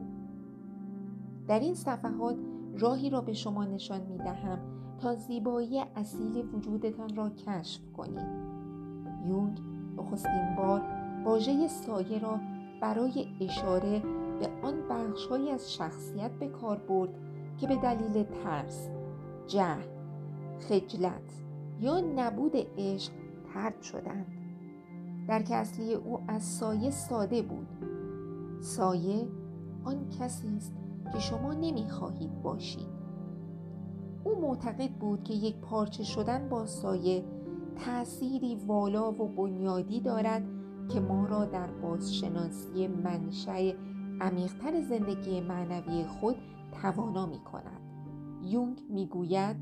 در 1.48 1.60
این 1.60 1.74
صفحات 1.74 2.36
راهی 2.78 3.10
را 3.10 3.20
به 3.20 3.32
شما 3.32 3.64
نشان 3.64 4.00
می 4.00 4.18
دهم 4.18 4.58
تا 4.98 5.14
زیبایی 5.14 5.80
اصیل 5.96 6.44
وجودتان 6.54 7.16
را 7.16 7.30
کشف 7.30 7.80
کنید. 7.96 8.52
یونگ 9.26 9.60
نخستین 9.96 10.54
بار 10.56 10.82
واژه 11.24 11.68
سایه 11.68 12.18
را 12.18 12.40
برای 12.80 13.26
اشاره 13.40 14.02
به 14.40 14.48
آن 14.62 14.74
بخشهایی 14.90 15.50
از 15.50 15.72
شخصیت 15.72 16.30
به 16.30 16.48
کار 16.48 16.76
برد 16.76 17.10
که 17.60 17.66
به 17.66 17.76
دلیل 17.76 18.22
ترس 18.22 18.88
جهل 19.46 19.88
خجلت 20.68 21.42
یا 21.80 22.00
نبود 22.00 22.52
عشق 22.78 23.12
ترد 23.54 23.82
شدند. 23.82 24.31
در 25.28 25.42
که 25.42 25.54
اصلی 25.54 25.94
او 25.94 26.20
از 26.28 26.42
سایه 26.42 26.90
ساده 26.90 27.42
بود 27.42 27.68
سایه 28.60 29.28
آن 29.84 30.08
کسی 30.08 30.56
است 30.56 30.74
که 31.12 31.18
شما 31.18 31.52
نمی‌خواهید 31.52 32.42
باشید 32.42 33.02
او 34.24 34.40
معتقد 34.40 34.90
بود 34.90 35.24
که 35.24 35.34
یک 35.34 35.56
پارچه 35.56 36.04
شدن 36.04 36.48
با 36.48 36.66
سایه 36.66 37.24
تأثیری 37.76 38.54
والا 38.66 39.12
و 39.12 39.28
بنیادی 39.28 40.00
دارد 40.00 40.42
که 40.88 41.00
ما 41.00 41.26
را 41.26 41.44
در 41.44 41.66
بازشناسی 41.66 42.88
منشأ 42.88 43.72
عمیقتر 44.20 44.80
زندگی 44.80 45.40
معنوی 45.40 46.04
خود 46.04 46.36
توانا 46.82 47.26
می 47.26 47.38
کند. 47.38 47.80
یونگ 48.42 48.82
می 48.90 49.06
گوید 49.06 49.56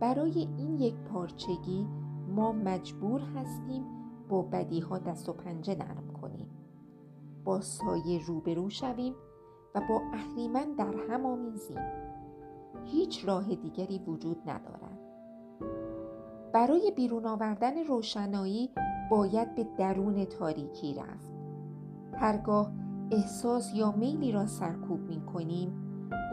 برای 0.00 0.48
این 0.58 0.78
یک 0.78 0.94
پارچگی 0.94 1.86
ما 2.28 2.52
مجبور 2.52 3.20
هستیم 3.20 3.84
با 4.28 4.42
بدیها 4.42 4.98
دست 4.98 5.28
و 5.28 5.32
پنجه 5.32 5.74
نرم 5.74 6.12
کنیم. 6.22 6.50
با 7.44 7.60
سایه 7.60 8.26
روبرو 8.26 8.70
شویم 8.70 9.14
و 9.74 9.80
با 9.88 10.02
اهریمن 10.14 10.72
در 10.78 10.94
هم 11.10 11.26
آمیزیم. 11.26 11.80
هیچ 12.84 13.28
راه 13.28 13.54
دیگری 13.54 13.98
وجود 13.98 14.50
ندارد. 14.50 14.98
برای 16.52 16.92
بیرون 16.96 17.26
آوردن 17.26 17.84
روشنایی 17.84 18.70
باید 19.10 19.54
به 19.54 19.66
درون 19.78 20.24
تاریکی 20.24 20.94
رفت. 20.94 21.34
هرگاه 22.14 22.72
احساس 23.10 23.74
یا 23.74 23.92
میلی 23.92 24.32
را 24.32 24.46
سرکوب 24.46 25.00
می 25.00 25.20
کنیم 25.20 25.82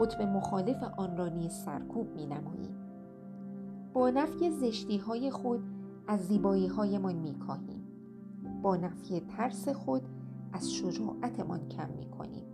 قطب 0.00 0.22
مخالف 0.22 0.82
آن 0.96 1.16
را 1.16 1.28
نیز 1.28 1.52
سرکوب 1.52 2.14
می 2.14 2.26
نماییم. 2.26 2.76
با 3.92 4.10
نفی 4.10 4.50
زشتی 4.50 4.96
های 4.98 5.30
خود 5.30 5.62
از 6.06 6.20
زیبایی 6.20 6.66
هایمان 6.66 7.14
می 7.14 7.38
کاهیم. 7.38 7.83
با 8.64 8.76
نفی 8.76 9.20
ترس 9.20 9.68
خود 9.68 10.02
از 10.52 10.72
شجاعتمان 10.74 11.68
کم 11.68 11.88
می 11.90 12.10
کنیم 12.10 12.44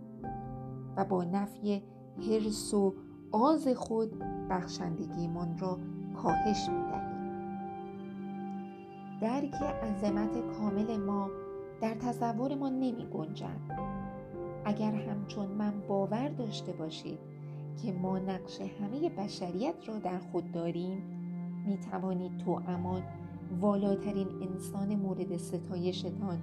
و 0.97 1.05
با 1.05 1.23
نفی 1.23 1.83
حرس 2.29 2.73
و 2.73 2.93
آز 3.31 3.67
خود 3.67 4.19
بخشندگیمان 4.49 5.57
را 5.57 5.79
کاهش 6.15 6.69
می 6.69 6.83
دهیم 6.91 7.21
درک 9.21 9.61
عظمت 9.83 10.57
کامل 10.57 10.97
ما 10.97 11.29
در 11.81 11.93
تصورمان 11.93 12.73
نمی 12.73 13.07
گنجد. 13.13 13.59
اگر 14.65 14.91
همچون 14.91 15.47
من 15.47 15.73
باور 15.87 16.29
داشته 16.29 16.71
باشید 16.71 17.19
که 17.83 17.93
ما 17.93 18.19
نقش 18.19 18.61
همه 18.61 19.09
بشریت 19.09 19.75
را 19.87 19.99
در 19.99 20.19
خود 20.19 20.51
داریم 20.51 21.03
می 21.65 21.77
توانید 21.77 22.37
تو 22.37 22.61
امان 22.67 23.03
والاترین 23.59 24.27
انسان 24.41 24.95
مورد 24.95 25.37
ستایشتان 25.37 26.39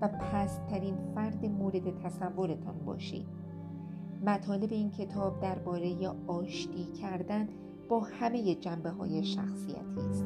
و 0.00 0.08
پستترین 0.08 0.96
فرد 1.14 1.46
مورد 1.46 1.98
تصورتان 1.98 2.78
باشید 2.86 3.26
مطالب 4.26 4.72
این 4.72 4.90
کتاب 4.90 5.40
درباره 5.40 6.08
آشتی 6.26 6.84
کردن 6.84 7.48
با 7.88 8.00
همه 8.00 8.54
جنبه 8.54 8.90
های 8.90 9.24
شخصیتی 9.24 10.00
است 10.10 10.24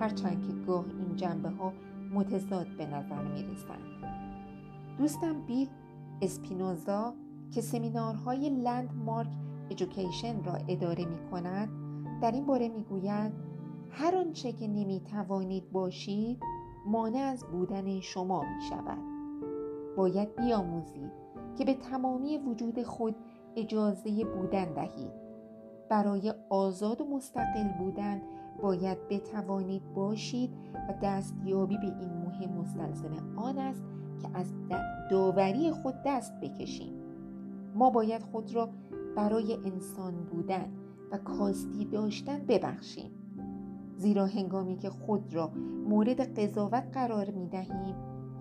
هرچند 0.00 0.46
که 0.46 0.52
گاه 0.66 0.84
این 0.84 1.16
جنبه 1.16 1.50
ها 1.50 1.72
متضاد 2.14 2.66
به 2.78 2.86
نظر 2.86 3.22
می 3.22 3.42
رسند. 3.42 3.78
دوستم 4.98 5.46
بیل 5.46 5.68
اسپینوزا 6.22 7.14
که 7.50 7.60
سمینارهای 7.60 8.50
لندمارک 8.50 9.28
ایژوکیشن 9.68 10.44
را 10.44 10.52
اداره 10.68 11.04
می 11.04 11.30
کند 11.30 11.68
در 12.22 12.32
این 12.32 12.46
باره 12.46 12.68
می 12.68 12.82
گوید 12.82 13.32
هر 13.94 14.16
آنچه 14.16 14.52
که 14.52 14.68
نمی 14.68 15.00
توانید 15.00 15.72
باشید 15.72 16.40
مانع 16.86 17.18
از 17.18 17.44
بودن 17.52 18.00
شما 18.00 18.40
می 18.40 18.62
شود 18.70 18.98
باید 19.96 20.36
بیاموزید 20.36 21.12
که 21.58 21.64
به 21.64 21.74
تمامی 21.74 22.38
وجود 22.38 22.82
خود 22.82 23.16
اجازه 23.56 24.24
بودن 24.24 24.74
دهید. 24.74 25.12
برای 25.88 26.34
آزاد 26.50 27.00
و 27.00 27.04
مستقل 27.04 27.68
بودن 27.78 28.22
باید 28.62 29.08
بتوانید 29.08 29.94
باشید 29.94 30.50
و 30.88 30.94
دستیابی 31.02 31.78
به 31.78 31.86
این 31.86 32.12
مهم 32.12 32.50
مستلزم 32.50 33.36
آن 33.36 33.58
است 33.58 33.84
که 34.22 34.28
از 34.34 34.52
داوری 35.10 35.70
خود 35.70 35.94
دست 36.06 36.40
بکشیم. 36.40 36.92
ما 37.74 37.90
باید 37.90 38.22
خود 38.22 38.54
را 38.54 38.68
برای 39.16 39.58
انسان 39.64 40.14
بودن 40.24 40.72
و 41.10 41.18
کاستی 41.18 41.84
داشتن 41.84 42.38
ببخشیم. 42.48 43.21
زیرا 44.02 44.26
هنگامی 44.26 44.76
که 44.76 44.90
خود 44.90 45.34
را 45.34 45.50
مورد 45.88 46.38
قضاوت 46.38 46.84
قرار 46.92 47.30
می 47.30 47.46
دهیم 47.46 47.94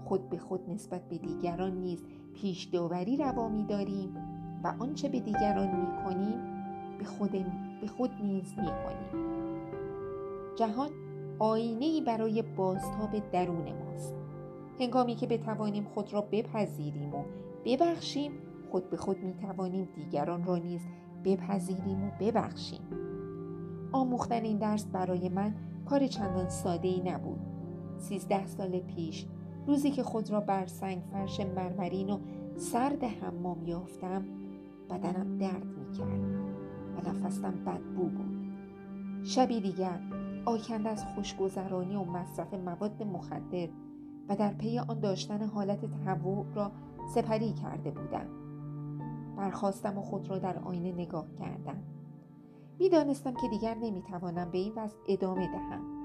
خود 0.05 0.29
به 0.29 0.37
خود 0.37 0.69
نسبت 0.69 1.09
به 1.09 1.17
دیگران 1.17 1.71
نیز 1.71 2.03
پیش 2.33 2.63
داوری 2.63 3.17
روا 3.17 3.49
می 3.49 3.65
داریم 3.65 4.17
و 4.63 4.73
آنچه 4.79 5.09
به 5.09 5.19
دیگران 5.19 5.67
می 5.67 6.03
کنیم 6.03 6.39
به 6.99 7.05
خود, 7.05 7.31
به 7.81 7.87
خود 7.87 8.11
نیز 8.23 8.53
می 8.57 8.65
کنیم 8.65 9.25
جهان 10.55 10.89
آینه 11.39 11.85
ای 11.85 12.01
برای 12.01 12.41
بازتاب 12.41 13.31
درون 13.31 13.73
ماست. 13.73 14.15
هنگامی 14.79 15.15
که 15.15 15.27
بتوانیم 15.27 15.83
خود 15.83 16.13
را 16.13 16.21
بپذیریم 16.21 17.15
و 17.15 17.23
ببخشیم 17.65 18.31
خود 18.71 18.89
به 18.89 18.97
خود 18.97 19.17
می 19.17 19.33
توانیم 19.33 19.89
دیگران 19.95 20.43
را 20.43 20.57
نیز 20.57 20.81
بپذیریم 21.25 22.03
و 22.03 22.11
ببخشیم. 22.19 23.10
آموختن 23.91 24.43
این 24.43 24.57
درس 24.57 24.85
برای 24.85 25.29
من 25.29 25.55
کار 25.85 26.07
چندان 26.07 26.49
ساده 26.49 26.87
ای 26.87 27.01
نبود. 27.11 27.39
سیزده 27.97 28.47
سال 28.47 28.79
پیش 28.79 29.25
روزی 29.67 29.91
که 29.91 30.03
خود 30.03 30.29
را 30.29 30.39
بر 30.39 30.65
سنگ 30.65 31.01
فرش 31.11 31.39
مرمرین 31.39 32.09
و 32.09 32.19
سرد 32.55 33.03
حمام 33.03 33.67
یافتم 33.67 34.25
بدنم 34.89 35.37
درد 35.37 35.65
می 35.65 35.97
کرد 35.97 36.21
و 36.95 37.09
نفسم 37.09 37.51
بدبو 37.65 38.03
بود. 38.03 38.41
شبی 39.23 39.61
دیگر 39.61 39.99
آکنده 40.45 40.89
از 40.89 41.05
خوشگذرانی 41.05 41.95
و 41.95 42.03
مصرف 42.03 42.53
مواد 42.53 43.03
مخدر 43.03 43.67
و 44.29 44.35
در 44.35 44.53
پی 44.53 44.79
آن 44.79 44.99
داشتن 44.99 45.43
حالت 45.43 45.85
تهوع 46.05 46.45
را 46.55 46.71
سپری 47.13 47.53
کرده 47.53 47.91
بودم. 47.91 48.25
برخواستم 49.37 49.97
و 49.97 50.01
خود 50.01 50.29
را 50.29 50.37
در 50.37 50.59
آینه 50.59 50.91
نگاه 50.91 51.25
کردم. 51.39 51.83
می‌دانستم 52.79 53.33
که 53.33 53.47
دیگر 53.47 53.75
نمی‌توانم 53.75 54.51
به 54.51 54.57
این 54.57 54.73
وضع 54.75 54.97
ادامه 55.07 55.47
دهم. 55.47 56.01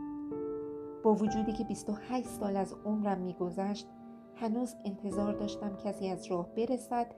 با 1.04 1.14
وجودی 1.14 1.52
که 1.52 1.64
28 1.64 2.28
سال 2.28 2.56
از 2.56 2.74
عمرم 2.84 3.18
میگذشت 3.18 3.86
هنوز 4.34 4.74
انتظار 4.84 5.32
داشتم 5.32 5.76
کسی 5.76 6.08
از 6.08 6.26
راه 6.26 6.48
برسد 6.56 7.14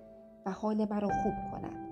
و 0.46 0.50
حال 0.50 0.86
مرا 0.90 1.08
خوب 1.08 1.34
کند. 1.52 1.88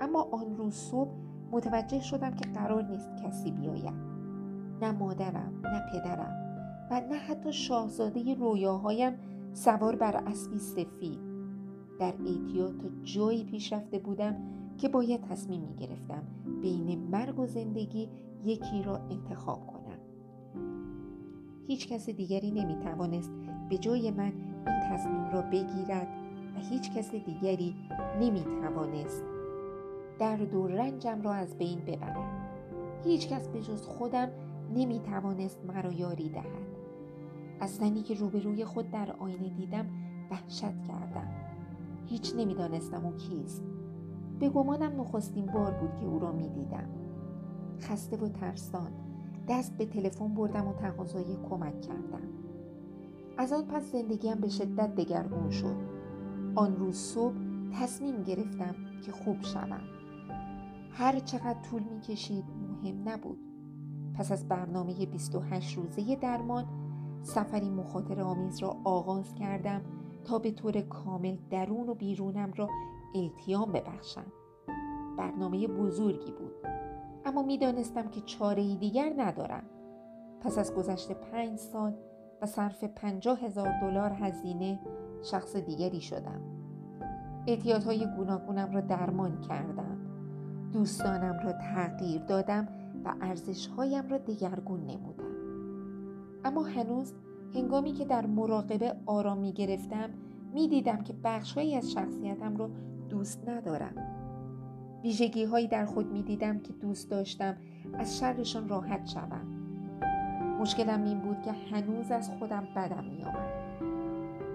اما 0.00 0.28
آن 0.32 0.56
روز 0.56 0.74
صبح 0.74 1.10
متوجه 1.50 2.00
شدم 2.00 2.30
که 2.30 2.48
قرار 2.48 2.82
نیست 2.82 3.10
کسی 3.24 3.50
بیاید. 3.50 3.94
نه 4.80 4.92
مادرم 4.92 5.60
نه 5.64 5.82
پدرم 5.92 6.34
و 6.90 7.00
نه 7.00 7.16
حتی 7.16 7.52
شاهزاده 7.52 8.34
رویاهایم 8.34 9.18
سوار 9.52 9.96
بر 9.96 10.16
اسبی 10.16 10.58
سفید. 10.58 11.20
در 12.00 12.14
ایتیا 12.24 12.68
تا 12.68 12.88
جایی 13.02 13.44
پیش 13.44 13.72
رفته 13.72 13.98
بودم 13.98 14.36
که 14.78 14.88
باید 14.88 15.20
تصمیم 15.20 15.60
می 15.60 15.74
گرفتم 15.74 16.22
بین 16.62 16.98
مرگ 17.10 17.38
و 17.38 17.46
زندگی 17.46 18.08
یکی 18.44 18.82
را 18.82 18.96
انتخاب 18.96 19.66
کنم. 19.66 19.98
هیچ 21.66 21.88
کس 21.88 22.10
دیگری 22.10 22.50
نمی 22.50 22.76
توانست 22.76 23.32
به 23.70 23.78
جای 23.78 24.10
من 24.10 24.32
این 24.66 24.80
تصمیم 24.90 25.30
را 25.30 25.42
بگیرد 25.42 26.08
و 26.56 26.60
هیچ 26.60 26.92
کس 26.92 27.14
دیگری 27.14 27.74
نمی 28.20 28.44
توانست 28.62 29.24
درد 30.18 30.54
و 30.54 30.66
رنجم 30.66 31.22
را 31.22 31.32
از 31.32 31.58
بین 31.58 31.78
ببرد. 31.78 32.38
هیچ 33.04 33.28
کس 33.28 33.48
به 33.48 33.60
جز 33.60 33.86
خودم 33.86 34.28
نمی 34.74 35.00
توانست 35.00 35.64
مرا 35.64 35.92
یاری 35.92 36.28
دهد. 36.28 36.68
از 37.60 37.76
زنی 37.76 38.02
که 38.02 38.14
روبروی 38.14 38.64
خود 38.64 38.90
در 38.90 39.12
آینه 39.18 39.48
دیدم 39.48 39.86
وحشت 40.30 40.82
کردم. 40.82 41.28
هیچ 42.06 42.34
نمی‌دانستم 42.36 43.06
او 43.06 43.16
کیست. 43.16 43.62
به 44.38 44.48
گمانم 44.48 45.00
نخستین 45.00 45.46
بار 45.46 45.70
بود 45.70 45.96
که 45.96 46.06
او 46.06 46.18
را 46.18 46.32
می‌دیدم. 46.32 46.88
خسته 47.80 48.16
و 48.16 48.28
ترسان 48.28 48.92
دست 49.48 49.76
به 49.76 49.86
تلفن 49.86 50.34
بردم 50.34 50.68
و 50.68 50.72
تقاضای 50.72 51.36
کمک 51.50 51.80
کردم. 51.80 52.28
از 53.38 53.52
آن 53.52 53.64
پس 53.64 53.92
زندگیم 53.92 54.34
به 54.34 54.48
شدت 54.48 54.94
دگرگون 54.94 55.50
شد. 55.50 55.76
آن 56.54 56.76
روز 56.76 56.96
صبح 56.96 57.34
تصمیم 57.72 58.22
گرفتم 58.22 58.74
که 59.06 59.12
خوب 59.12 59.42
شوم. 59.42 59.80
هر 60.90 61.18
چقدر 61.18 61.60
طول 61.70 61.82
می 61.82 62.00
کشید 62.00 62.44
مهم 62.68 63.08
نبود. 63.08 63.38
پس 64.14 64.32
از 64.32 64.48
برنامه 64.48 65.06
28 65.06 65.78
روزه 65.78 66.16
درمان 66.16 66.64
سفری 67.22 67.70
مخاطر 67.70 68.20
آمیز 68.20 68.58
را 68.58 68.76
آغاز 68.84 69.34
کردم 69.34 69.82
تا 70.24 70.38
به 70.38 70.50
طور 70.50 70.80
کامل 70.80 71.36
درون 71.50 71.88
و 71.88 71.94
بیرونم 71.94 72.52
را 72.56 72.68
التیام 73.14 73.72
ببخشم. 73.72 74.26
برنامه 75.18 75.66
بزرگی 75.66 76.32
بود. 76.32 76.54
اما 77.24 77.42
می‌دانستم 77.42 78.08
که 78.08 78.20
چاره 78.20 78.76
دیگر 78.76 79.12
ندارم. 79.18 79.62
پس 80.40 80.58
از 80.58 80.74
گذشت 80.74 81.12
پنج 81.12 81.58
سال 81.58 81.94
و 82.42 82.46
صرف 82.46 82.84
پنجاه 82.84 83.40
هزار 83.40 83.80
دلار 83.80 84.12
هزینه 84.12 84.80
شخص 85.22 85.56
دیگری 85.56 86.00
شدم. 86.00 86.40
اعتیادهای 87.46 88.06
گوناگونم 88.16 88.72
را 88.72 88.80
درمان 88.80 89.40
کردم. 89.40 89.98
دوستانم 90.72 91.40
را 91.44 91.52
تغییر 91.52 92.22
دادم 92.22 92.68
و 93.04 93.14
ارزشهایم 93.20 94.08
را 94.08 94.18
دگرگون 94.18 94.80
نمودم. 94.80 95.34
اما 96.44 96.62
هنوز 96.62 97.12
هنگامی 97.54 97.92
که 97.92 98.04
در 98.04 98.26
مراقبه 98.26 98.94
آرام 99.06 99.38
می 99.38 99.52
گرفتم 99.52 100.10
می 100.54 100.68
دیدم 100.68 101.02
که 101.02 101.14
بخشهایی 101.24 101.74
از 101.74 101.92
شخصیتم 101.92 102.56
را 102.56 102.70
دوست 103.08 103.48
ندارم. 103.48 103.94
ویژگی 105.02 105.44
هایی 105.44 105.68
در 105.68 105.86
خود 105.86 106.12
می 106.12 106.22
دیدم 106.22 106.58
که 106.58 106.72
دوست 106.72 107.10
داشتم 107.10 107.56
از 107.94 108.18
شرشان 108.18 108.68
راحت 108.68 109.06
شوم. 109.06 109.46
مشکلم 110.60 111.04
این 111.04 111.20
بود 111.20 111.42
که 111.42 111.52
هنوز 111.52 112.10
از 112.10 112.30
خودم 112.38 112.68
بدم 112.76 113.04
می 113.04 113.24
آمد 113.24 113.68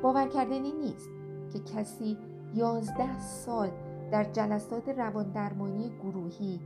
باور 0.01 0.27
کردنی 0.27 0.71
نیست 0.71 1.09
که 1.53 1.59
کسی 1.59 2.17
یازده 2.55 3.19
سال 3.19 3.69
در 4.11 4.23
جلسات 4.23 4.89
رواندرمانی 4.89 5.91
گروهی 6.03 6.59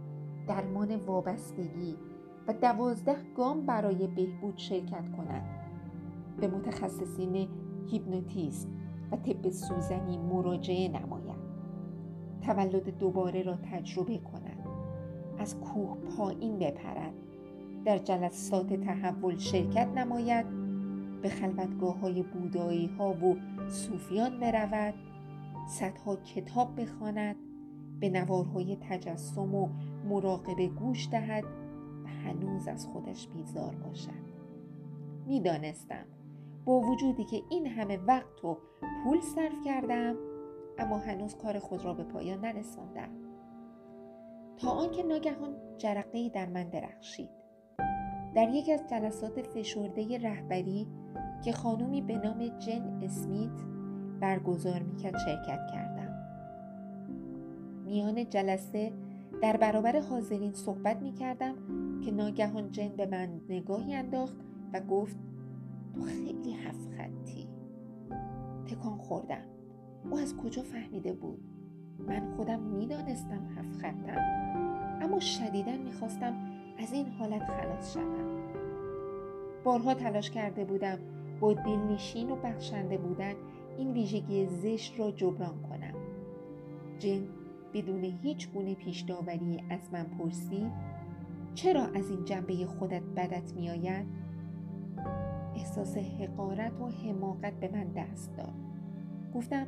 درمان 0.47 0.95
وابستگی 0.95 1.95
و 2.47 2.53
دوازده 2.53 3.15
گام 3.37 3.65
برای 3.65 4.07
بهبود 4.07 4.57
شرکت 4.57 5.11
کند. 5.17 5.43
به 6.39 6.47
متخصصین 6.47 7.47
هیپنوتیزم 7.91 8.69
و 9.11 9.15
طب 9.17 9.49
سوزنی 9.49 10.17
مراجعه 10.17 10.87
نماید. 10.87 11.16
تولد 12.47 12.97
دوباره 12.97 13.43
را 13.43 13.57
تجربه 13.71 14.17
کند 14.17 14.67
از 15.37 15.59
کوه 15.59 15.97
پایین 15.97 16.59
بپرد 16.59 17.13
در 17.85 17.97
جلسات 17.97 18.73
تحول 18.73 19.37
شرکت 19.37 19.87
نماید. 19.87 20.45
به 21.21 21.29
خلوتگاه 21.29 21.99
های 21.99 22.23
بودایی 22.23 22.87
ها 22.87 23.13
و 23.13 23.35
صوفیان 23.69 24.39
برود. 24.39 24.93
صدها 25.67 26.15
کتاب 26.15 26.81
بخواند. 26.81 27.35
به 27.99 28.09
نوارهای 28.09 28.77
تجسم 28.89 29.55
و 29.55 29.69
مراقبه 30.09 30.67
گوش 30.67 31.09
دهد 31.11 31.43
و 32.03 32.07
هنوز 32.07 32.67
از 32.67 32.87
خودش 32.87 33.27
بیزار 33.27 33.75
باشد. 33.75 34.27
می‌دانستم. 35.27 36.05
با 36.65 36.79
وجودی 36.79 37.23
که 37.23 37.41
این 37.49 37.67
همه 37.67 37.97
وقت 37.97 38.45
و 38.45 38.57
پول 39.03 39.21
صرف 39.21 39.63
کردم 39.65 40.15
اما 40.77 40.97
هنوز 40.97 41.35
کار 41.35 41.59
خود 41.59 41.85
را 41.85 41.93
به 41.93 42.03
پایان 42.03 42.39
نرساندم. 42.45 43.09
تا 44.57 44.69
آنکه 44.69 45.03
ناگهان 45.03 45.55
جرقه 45.77 46.29
در 46.29 46.45
من 46.45 46.69
درخشید. 46.69 47.29
در 48.35 48.49
یکی 48.49 48.73
از 48.73 48.87
جلسات 48.89 49.41
فشرده 49.41 50.17
رهبری 50.17 50.87
که 51.43 51.51
خانومی 51.51 52.01
به 52.01 52.17
نام 52.17 52.47
جن 52.47 52.99
اسمیت 53.03 53.61
برگزار 54.19 54.79
می‌کرد 54.83 55.17
شرکت 55.17 55.67
کردم. 55.73 56.13
میان 57.85 58.29
جلسه 58.29 58.93
در 59.41 59.57
برابر 59.57 59.99
حاضرین 59.99 60.53
صحبت 60.53 61.01
می‌کردم 61.01 61.55
که 62.05 62.11
ناگهان 62.11 62.71
جن 62.71 62.89
به 62.89 63.05
من 63.05 63.41
نگاهی 63.49 63.95
انداخت 63.95 64.37
و 64.73 64.81
گفت 64.81 65.17
تو 65.95 66.01
خیلی 66.01 66.53
هفت 66.53 66.89
خطی. 66.97 67.49
تکان 68.67 68.97
خوردم. 68.97 69.56
او 70.09 70.17
از 70.17 70.37
کجا 70.37 70.61
فهمیده 70.61 71.13
بود؟ 71.13 71.39
من 72.07 72.35
خودم 72.35 72.59
می‌دانستم 72.59 73.47
هفت 73.57 73.81
خطم 73.81 74.17
اما 75.01 75.19
شدیدا 75.19 75.77
می‌خواستم 75.77 76.33
از 76.77 76.93
این 76.93 77.07
حالت 77.07 77.43
خلاص 77.43 77.93
شوم. 77.93 78.37
بارها 79.63 79.93
تلاش 79.93 80.31
کرده 80.31 80.65
بودم 80.65 80.97
با 81.39 81.53
دلنشین 81.53 82.31
و 82.31 82.35
بخشنده 82.35 82.97
بودن 82.97 83.33
این 83.77 83.91
ویژگی 83.91 84.45
زشت 84.45 84.99
را 84.99 85.11
جبران 85.11 85.61
کنم. 85.61 85.93
جن 86.99 87.21
بدون 87.73 88.03
هیچ 88.03 88.49
گونه 88.49 88.75
پیش 88.75 89.01
داوری 89.01 89.63
از 89.69 89.79
من 89.91 90.03
پرسید 90.03 90.71
چرا 91.55 91.85
از 91.85 92.09
این 92.09 92.25
جنبه 92.25 92.65
خودت 92.65 93.03
بدت 93.15 93.53
میآید؟ 93.53 94.07
احساس 95.55 95.97
حقارت 95.97 96.81
و 96.81 96.87
حماقت 96.87 97.53
به 97.53 97.69
من 97.73 97.87
دست 97.87 98.37
داد. 98.37 98.53
گفتم 99.35 99.67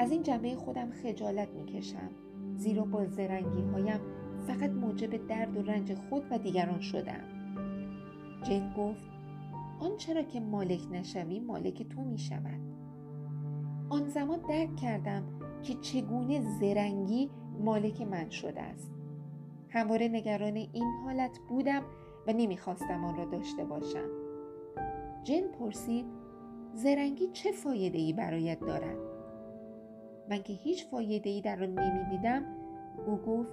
از 0.00 0.10
این 0.12 0.22
جنبه 0.22 0.56
خودم 0.56 0.90
خجالت 0.90 1.48
می‌کشم. 1.48 2.10
زیرا 2.56 2.84
با 2.84 3.06
زرنگی 3.06 3.62
هایم 3.62 4.00
فقط 4.46 4.70
موجب 4.70 5.26
درد 5.26 5.56
و 5.56 5.62
رنج 5.62 5.94
خود 5.94 6.22
و 6.30 6.38
دیگران 6.38 6.80
شدم. 6.80 7.24
جن 8.42 8.74
گفت 8.76 9.10
آن 9.80 9.96
چرا 9.96 10.22
که 10.22 10.40
مالک 10.40 10.80
نشوی 10.92 11.40
مالک 11.40 11.88
تو 11.88 12.02
می 12.02 12.18
شود 12.18 12.60
آن 13.88 14.08
زمان 14.08 14.40
درک 14.48 14.76
کردم 14.76 15.22
که 15.62 15.74
چگونه 15.74 16.40
زرنگی 16.40 17.30
مالک 17.64 18.02
من 18.02 18.30
شده 18.30 18.62
است. 18.62 18.92
همواره 19.68 20.08
نگران 20.08 20.56
این 20.56 20.92
حالت 21.04 21.38
بودم 21.48 21.82
و 22.26 22.32
نمی‌خواستم 22.32 23.04
آن 23.04 23.16
را 23.16 23.24
داشته 23.24 23.64
باشم. 23.64 24.08
جن 25.24 25.42
پرسید 25.58 26.06
زرنگی 26.74 27.28
چه 27.32 27.52
فایده 27.52 27.98
ای 27.98 28.12
برایت 28.12 28.60
دارد؟ 28.60 29.09
من 30.30 30.42
که 30.42 30.52
هیچ 30.52 30.86
فایده 30.86 31.30
ای 31.30 31.40
در 31.40 31.62
آن 31.62 31.78
نمی‌دیدم 31.78 32.42
او 33.06 33.16
گفت 33.16 33.50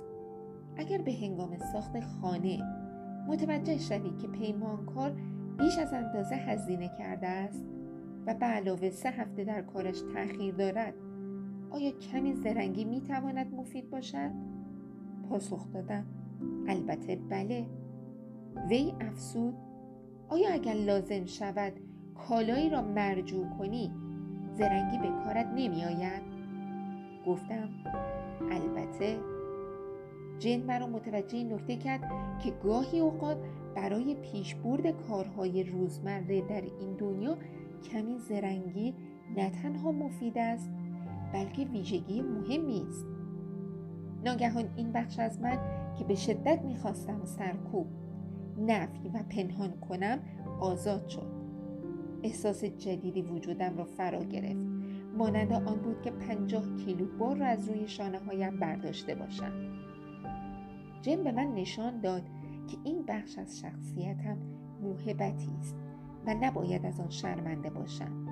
اگر 0.78 0.98
به 0.98 1.14
هنگام 1.14 1.58
ساخت 1.58 2.00
خانه 2.00 2.60
متوجه 3.28 3.78
شوی 3.78 4.10
که 4.22 4.28
پیمانکار 4.28 5.16
بیش 5.58 5.78
از 5.78 5.94
اندازه 5.94 6.36
هزینه 6.36 6.92
کرده 6.98 7.28
است 7.28 7.66
و 8.26 8.34
به 8.34 8.46
علاوه 8.46 8.90
سه 8.90 9.10
هفته 9.10 9.44
در 9.44 9.62
کارش 9.62 10.02
تأخیر 10.14 10.56
دارد 10.56 10.94
آیا 11.70 11.92
کمی 11.92 12.34
زرنگی 12.34 12.86
می 12.86 13.02
تواند 13.02 13.54
مفید 13.54 13.90
باشد؟ 13.90 14.32
پاسخ 15.30 15.72
دادم 15.74 16.06
البته 16.68 17.16
بله 17.30 17.66
وی 18.70 18.94
افسود 19.02 19.54
آیا 20.30 20.50
اگر 20.50 20.74
لازم 20.74 21.26
شود 21.26 21.74
کالایی 22.16 22.70
را 22.70 22.82
مرجوع 22.82 23.46
کنی 23.58 23.92
زرنگی 24.54 24.98
به 24.98 25.24
کارت 25.24 25.48
نمی 25.56 25.86
آید؟ 25.86 26.27
گفتم. 27.28 27.70
البته 28.52 29.18
جن 30.40 30.64
مرا 30.64 30.88
متوجه 30.88 31.44
نکته 31.44 31.76
کرد 31.76 32.12
که 32.40 32.52
گاهی 32.64 33.00
اوقات 33.00 33.38
برای 33.76 34.16
پیشبرد 34.16 35.08
کارهای 35.08 35.64
روزمره 35.64 36.42
در 36.42 36.62
این 36.62 36.94
دنیا 36.98 37.38
کمی 37.92 38.18
زرنگی 38.18 38.94
نه 39.38 39.50
تنها 39.50 39.92
مفید 39.92 40.38
است 40.38 40.70
بلکه 41.34 41.66
ویژگی 41.66 42.22
مهمی 42.22 42.86
است. 42.90 43.06
ناگهان 44.26 44.70
این 44.76 44.92
بخش 44.92 45.20
از 45.20 45.42
من 45.42 45.58
که 45.98 46.04
به 46.04 46.16
شدت 46.16 46.62
می‌خواستم 46.62 47.26
سرکوب 47.26 47.88
نفی 48.60 49.10
و 49.10 49.24
پنهان 49.30 49.72
کنم 49.72 50.20
آزاد 50.60 51.08
شد. 51.08 51.32
احساس 52.24 52.64
جدیدی 52.64 53.22
وجودم 53.22 53.78
را 53.78 53.86
فرا 53.86 54.24
گرفت. 54.24 54.77
مانند 55.18 55.54
آن 55.54 55.80
بود 55.80 56.02
که 56.02 56.12
پنجاه 56.12 56.76
کیلو 56.76 57.06
بار 57.18 57.38
را 57.38 57.46
از 57.46 57.70
روی 57.70 57.88
شانه 57.88 58.20
هایم 58.20 58.60
برداشته 58.60 59.16
باشم. 59.16 59.52
جن 61.02 61.24
به 61.24 61.32
من 61.32 61.54
نشان 61.54 62.02
داد 62.02 62.24
که 62.68 62.78
این 62.84 63.06
بخش 63.06 63.38
از 63.38 63.60
شخصیتم 63.60 64.38
موهبتی 64.82 65.52
است 65.60 65.76
و 66.26 66.34
نباید 66.42 66.86
از 66.86 67.00
آن 67.00 67.10
شرمنده 67.10 67.70
باشم. 67.70 68.28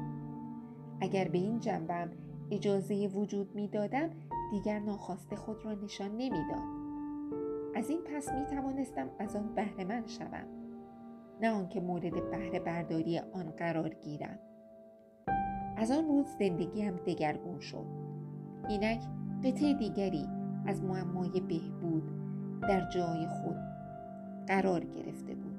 اگر 1.01 1.27
به 1.27 1.37
این 1.37 1.59
جنبم 1.59 2.11
اجازه 2.51 3.07
وجود 3.07 3.55
می 3.55 3.67
دادم 3.67 4.09
دیگر 4.51 4.79
ناخواسته 4.79 5.35
خود 5.35 5.65
را 5.65 5.73
نشان 5.73 6.11
نمی‌داد. 6.11 6.85
از 7.75 7.89
این 7.89 7.99
پس 8.01 8.29
می 8.33 8.45
توانستم 8.45 9.09
از 9.19 9.35
آن 9.35 9.53
بهره 9.55 9.85
من 9.85 10.07
شوم 10.07 10.47
نه 11.41 11.51
آنکه 11.51 11.81
مورد 11.81 12.31
بهره 12.31 12.59
برداری 12.59 13.19
آن 13.19 13.51
قرار 13.57 13.89
گیرم. 13.89 14.39
از 15.77 15.91
آن 15.91 16.07
روز 16.07 16.25
زندگیم 16.39 16.95
دگرگون 16.95 17.59
شد. 17.59 17.85
اینک 18.69 19.01
قطعه 19.43 19.73
دیگری 19.73 20.27
از 20.65 20.83
معمای 20.83 21.41
بهبود 21.41 22.03
در 22.61 22.89
جای 22.89 23.27
خود 23.27 23.55
قرار 24.47 24.85
گرفته 24.85 25.35
بود. 25.35 25.55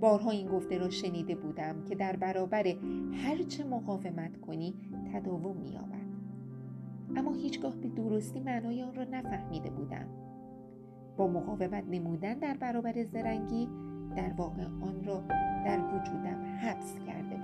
بارها 0.00 0.30
این 0.30 0.46
گفته 0.48 0.78
را 0.78 0.90
شنیده 0.90 1.34
بودم 1.34 1.84
که 1.84 1.94
در 1.94 2.16
برابر 2.16 2.66
هرچه 3.12 3.64
مقاومت 3.64 4.40
کنی 4.40 4.74
تداوم 5.12 5.56
مییابد. 5.56 6.10
اما 7.16 7.32
هیچگاه 7.32 7.74
به 7.76 7.88
درستی 7.88 8.40
معنای 8.40 8.82
آن 8.82 8.94
را 8.94 9.04
نفهمیده 9.04 9.70
بودم. 9.70 10.06
با 11.16 11.28
مقاومت 11.28 11.84
نمودن 11.90 12.34
در 12.34 12.56
برابر 12.56 13.04
زرنگی 13.04 13.68
در 14.16 14.32
واقع 14.36 14.64
آن 14.64 15.04
را 15.04 15.22
در 15.64 15.80
وجودم 15.80 16.58
حبس 16.60 16.98
کرده 17.06 17.39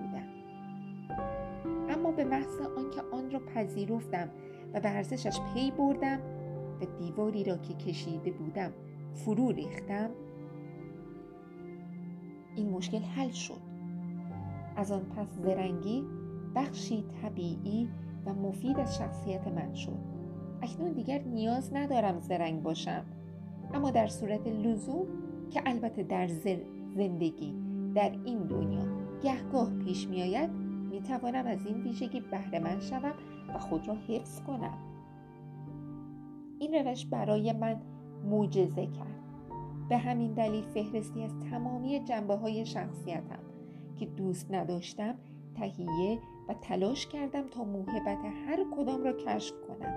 به 2.12 2.24
محض 2.24 2.60
آنکه 2.76 3.02
آن 3.12 3.30
را 3.30 3.40
پذیرفتم 3.54 4.28
و 4.74 4.80
به 4.80 4.88
ارزشش 4.88 5.40
پی 5.54 5.70
بردم 5.70 6.20
و 6.80 6.84
دیواری 6.98 7.44
را 7.44 7.56
که 7.56 7.74
کشیده 7.74 8.32
بودم 8.32 8.72
فرو 9.12 9.50
ریختم 9.50 10.10
این 12.56 12.70
مشکل 12.70 13.02
حل 13.02 13.30
شد. 13.30 13.66
از 14.76 14.92
آن 14.92 15.04
پس 15.04 15.26
زرنگی 15.42 16.04
بخشی 16.54 17.04
طبیعی 17.22 17.88
و 18.26 18.34
مفید 18.34 18.80
از 18.80 18.96
شخصیت 18.96 19.48
من 19.48 19.74
شد. 19.74 19.98
اکنون 20.62 20.92
دیگر 20.92 21.22
نیاز 21.22 21.74
ندارم 21.74 22.20
زرنگ 22.20 22.62
باشم 22.62 23.04
اما 23.74 23.90
در 23.90 24.06
صورت 24.06 24.46
لزوم 24.46 25.06
که 25.50 25.62
البته 25.66 26.02
در 26.02 26.26
زندگی 26.96 27.54
در 27.94 28.12
این 28.24 28.38
دنیا 28.38 28.86
گهگاه 29.22 29.70
پیش 29.70 30.08
می 30.08 30.22
آید 30.22 30.65
می 30.96 31.02
توانم 31.02 31.46
از 31.46 31.66
این 31.66 31.82
ویژگی 31.82 32.20
بهره 32.20 32.58
من 32.58 32.80
شوم 32.80 33.12
و 33.48 33.58
خود 33.58 33.88
را 33.88 33.94
حفظ 34.08 34.40
کنم. 34.40 34.78
این 36.58 36.74
روش 36.74 37.06
برای 37.06 37.52
من 37.52 37.82
معجزه 38.24 38.86
کرد. 38.86 39.22
به 39.88 39.96
همین 39.96 40.32
دلیل 40.32 40.64
فهرستی 40.64 41.22
از 41.22 41.30
تمامی 41.50 42.04
جنبه 42.04 42.34
های 42.34 42.66
شخصیتم 42.66 43.38
که 43.96 44.06
دوست 44.06 44.50
نداشتم 44.50 45.14
تهیه 45.56 46.18
و 46.48 46.54
تلاش 46.54 47.06
کردم 47.06 47.46
تا 47.46 47.64
موهبت 47.64 48.24
هر 48.46 48.64
کدام 48.76 49.04
را 49.04 49.12
کشف 49.12 49.54
کنم. 49.68 49.94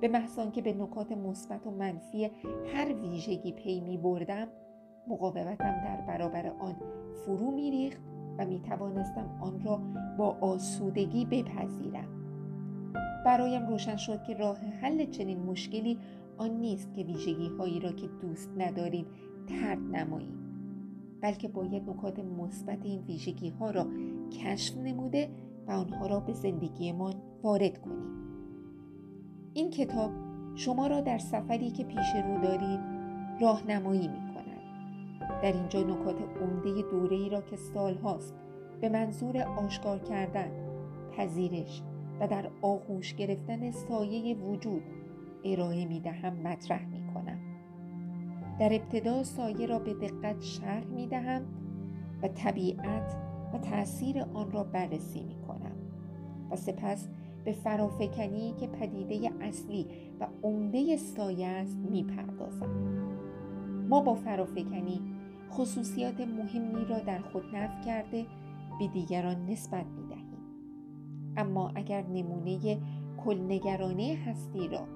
به 0.00 0.08
محض 0.08 0.38
که 0.52 0.62
به 0.62 0.72
نکات 0.72 1.12
مثبت 1.12 1.66
و 1.66 1.70
منفی 1.70 2.30
هر 2.74 2.94
ویژگی 2.94 3.52
پی 3.52 3.80
می 3.80 3.98
بردم 3.98 4.48
مقاومتم 5.08 5.84
در 5.84 6.00
برابر 6.00 6.46
آن 6.46 6.76
فرو 7.12 7.50
می 7.50 7.70
ریخت 7.70 8.11
و 8.38 8.46
می 8.46 8.60
توانستم 8.60 9.38
آن 9.40 9.60
را 9.64 9.80
با 10.18 10.36
آسودگی 10.40 11.24
بپذیرم 11.24 12.08
برایم 13.24 13.66
روشن 13.66 13.96
شد 13.96 14.22
که 14.22 14.34
راه 14.34 14.58
حل 14.58 15.10
چنین 15.10 15.38
مشکلی 15.42 15.98
آن 16.38 16.50
نیست 16.50 16.94
که 16.94 17.02
ویژگی 17.02 17.48
هایی 17.58 17.80
را 17.80 17.92
که 17.92 18.06
دوست 18.22 18.50
نداریم 18.56 19.06
ترد 19.46 19.78
نماییم 19.78 20.38
بلکه 21.20 21.48
باید 21.48 21.90
نکات 21.90 22.18
مثبت 22.18 22.78
این 22.84 23.00
ویژگی 23.00 23.48
ها 23.48 23.70
را 23.70 23.86
کشف 24.42 24.76
نموده 24.76 25.28
و 25.66 25.72
آنها 25.72 26.06
را 26.06 26.20
به 26.20 26.32
زندگیمان 26.32 27.14
وارد 27.42 27.78
کنیم 27.78 28.12
این 29.54 29.70
کتاب 29.70 30.10
شما 30.54 30.86
را 30.86 31.00
در 31.00 31.18
سفری 31.18 31.70
که 31.70 31.84
پیش 31.84 32.14
رو 32.26 32.42
دارید 32.42 32.80
راهنمایی 33.40 34.08
می. 34.08 34.31
در 35.42 35.52
اینجا 35.52 35.82
نکات 35.82 36.16
عمده 36.42 36.82
دوره 36.82 37.16
ای 37.16 37.28
را 37.28 37.40
که 37.40 37.56
سال 37.56 37.94
هاست 37.94 38.34
به 38.80 38.88
منظور 38.88 39.42
آشکار 39.42 39.98
کردن، 39.98 40.50
پذیرش 41.16 41.82
و 42.20 42.28
در 42.28 42.50
آغوش 42.62 43.14
گرفتن 43.14 43.70
سایه 43.70 44.34
وجود 44.34 44.82
ارائه 45.44 45.84
می 45.84 46.00
دهم 46.00 46.32
مطرح 46.32 46.86
می 46.86 47.02
کنم. 47.14 47.38
در 48.60 48.72
ابتدا 48.72 49.22
سایه 49.22 49.66
را 49.66 49.78
به 49.78 49.94
دقت 49.94 50.40
شرح 50.40 50.84
می 50.86 51.06
دهم 51.06 51.42
و 52.22 52.28
طبیعت 52.28 53.16
و 53.52 53.58
تأثیر 53.58 54.22
آن 54.34 54.50
را 54.52 54.64
بررسی 54.64 55.24
می 55.24 55.36
کنم 55.48 55.76
و 56.50 56.56
سپس 56.56 57.08
به 57.44 57.52
فرافکنی 57.52 58.54
که 58.60 58.66
پدیده 58.66 59.30
اصلی 59.40 59.86
و 60.20 60.26
عمده 60.42 60.96
سایه 60.96 61.46
است 61.46 61.78
می‌پردازم 61.78 63.02
ما 63.88 64.00
با 64.00 64.14
فرافکنی 64.14 65.00
خصوصیات 65.52 66.20
مهمی 66.20 66.84
را 66.84 66.98
در 66.98 67.18
خود 67.18 67.44
نفع 67.56 67.84
کرده 67.84 68.26
به 68.78 68.86
دیگران 68.86 69.46
نسبت 69.46 69.86
می‌دهیم 69.86 70.38
اما 71.36 71.72
اگر 71.74 72.02
نمونه 72.02 72.78
کلنگرانه 73.24 74.18
هستی 74.26 74.68
را 74.68 74.86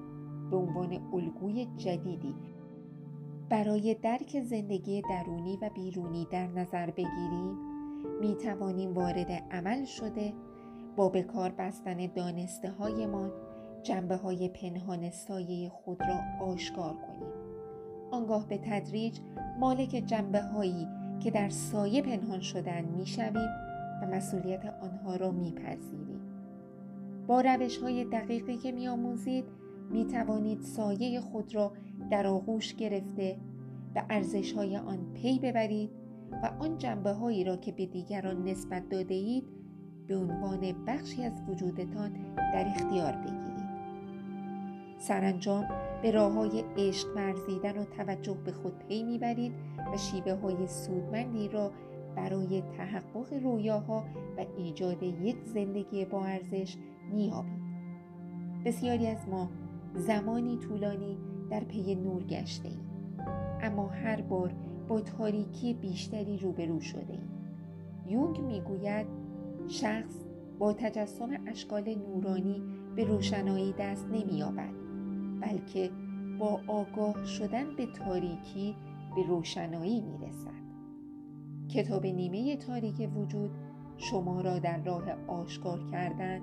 به 0.51 0.57
عنوان 0.57 0.99
الگوی 1.13 1.67
جدیدی 1.77 2.35
برای 3.49 3.93
درک 3.93 4.41
زندگی 4.41 5.01
درونی 5.01 5.57
و 5.61 5.69
بیرونی 5.75 6.27
در 6.31 6.47
نظر 6.47 6.89
بگیریم 6.91 7.57
می 8.21 8.35
توانیم 8.35 8.93
وارد 8.93 9.31
عمل 9.31 9.85
شده 9.85 10.33
با 10.95 11.09
به 11.09 11.23
کار 11.23 11.49
بستن 11.49 12.07
دانسته 12.15 12.71
هایمان 12.71 13.31
جنبه 13.83 14.15
های 14.15 14.49
پنهان 14.49 15.09
سایه 15.11 15.69
خود 15.69 16.01
را 16.01 16.45
آشکار 16.45 16.93
کنیم. 16.93 17.46
آنگاه 18.11 18.47
به 18.47 18.57
تدریج 18.57 19.19
مالک 19.59 19.89
جنبه 19.89 20.41
هایی 20.41 20.87
که 21.19 21.31
در 21.31 21.49
سایه 21.49 22.01
پنهان 22.01 22.39
شدن 22.39 22.85
می 22.85 23.05
شویم 23.05 23.49
و 24.01 24.07
مسئولیت 24.11 24.65
آنها 24.81 25.15
را 25.15 25.31
می 25.31 25.51
پذیریم. 25.51 26.21
با 27.27 27.41
روش 27.41 27.77
های 27.77 28.05
دقیقی 28.05 28.57
که 28.57 28.71
می 28.71 28.87
آموزید 28.87 29.45
می 29.89 30.05
توانید 30.05 30.61
سایه 30.61 31.19
خود 31.19 31.55
را 31.55 31.71
در 32.11 32.27
آغوش 32.27 32.75
گرفته 32.75 33.37
و 33.95 34.03
ارزش 34.09 34.53
های 34.53 34.77
آن 34.77 35.13
پی 35.13 35.39
ببرید 35.39 35.89
و 36.43 36.51
آن 36.59 36.77
جنبه 36.77 37.11
هایی 37.11 37.43
را 37.43 37.57
که 37.57 37.71
به 37.71 37.85
دیگران 37.85 38.43
نسبت 38.43 38.89
داده 38.89 39.13
اید 39.13 39.43
به 40.07 40.17
عنوان 40.17 40.85
بخشی 40.87 41.23
از 41.23 41.41
وجودتان 41.47 42.13
در 42.35 42.67
اختیار 42.67 43.11
بگیرید 43.11 43.67
سرانجام 44.97 45.65
به 46.01 46.11
راه 46.11 46.33
های 46.33 46.63
عشق 46.77 47.07
ورزیدن 47.15 47.77
و 47.77 47.85
توجه 47.85 48.37
به 48.45 48.51
خود 48.51 48.73
پی 48.77 49.03
می‌برید 49.03 49.53
و 49.93 49.97
شیوه 49.97 50.33
های 50.33 50.67
سودمندی 50.67 51.47
را 51.47 51.71
برای 52.15 52.61
تحقق 52.61 53.33
رویاها 53.43 54.03
و 54.37 54.45
ایجاد 54.57 55.03
یک 55.03 55.37
زندگی 55.43 56.05
با 56.05 56.25
ارزش 56.25 56.77
میابید 57.13 57.67
بسیاری 58.65 59.07
از 59.07 59.29
ما 59.29 59.49
زمانی 59.93 60.57
طولانی 60.57 61.17
در 61.49 61.63
پی 61.63 61.95
نور 61.95 62.23
گشته 62.23 62.67
ایم 62.67 62.89
اما 63.61 63.87
هر 63.87 64.21
بار 64.21 64.53
با 64.87 65.01
تاریکی 65.01 65.73
بیشتری 65.73 66.37
روبرو 66.37 66.79
شده 66.79 67.13
ایم 67.13 67.29
یونگ 68.07 68.39
می‌گوید 68.39 69.07
شخص 69.67 70.15
با 70.59 70.73
تجسم 70.73 71.29
اشکال 71.47 71.95
نورانی 71.95 72.61
به 72.95 73.03
روشنایی 73.03 73.73
دست 73.79 74.07
نمییابد. 74.07 74.86
بلکه 75.41 75.91
با 76.39 76.61
آگاه 76.67 77.25
شدن 77.25 77.75
به 77.75 77.85
تاریکی 77.85 78.75
به 79.15 79.27
روشنایی 79.27 80.01
می‌رسد. 80.01 80.67
کتاب 81.69 82.05
نیمه 82.05 82.57
تاریک 82.57 83.09
وجود 83.15 83.51
شما 83.97 84.41
را 84.41 84.59
در 84.59 84.83
راه 84.83 85.03
آشکار 85.27 85.79
کردن 85.91 86.41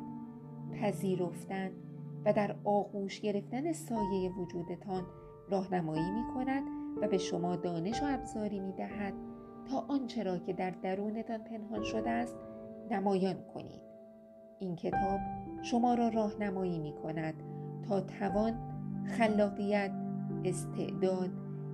پذیرفتن 0.73 1.71
و 2.25 2.33
در 2.33 2.57
آغوش 2.65 3.21
گرفتن 3.21 3.73
سایه 3.73 4.31
وجودتان 4.31 5.07
راهنمایی 5.51 6.11
می 6.11 6.25
کند 6.35 6.63
و 7.03 7.09
به 7.09 7.19
شما 7.19 7.57
دانش 7.57 8.03
و 8.03 8.07
ابزاری 8.09 8.61
می 8.61 8.73
دهد 8.73 9.15
تا 9.71 9.79
آنچه 9.89 10.23
را 10.23 10.39
که 10.39 10.53
در 10.53 10.71
درونتان 10.71 11.39
پنهان 11.39 11.83
شده 11.83 12.11
است 12.11 12.37
نمایان 12.91 13.37
کنید. 13.55 13.81
این 14.59 14.77
کتاب 14.77 15.21
شما 15.63 15.95
را 15.95 16.09
راهنمایی 16.09 16.79
می 16.79 16.93
کند 16.93 17.35
تا 17.89 18.01
توان 18.01 18.74
خلاقیت 19.05 19.93
استعداد 20.45 21.31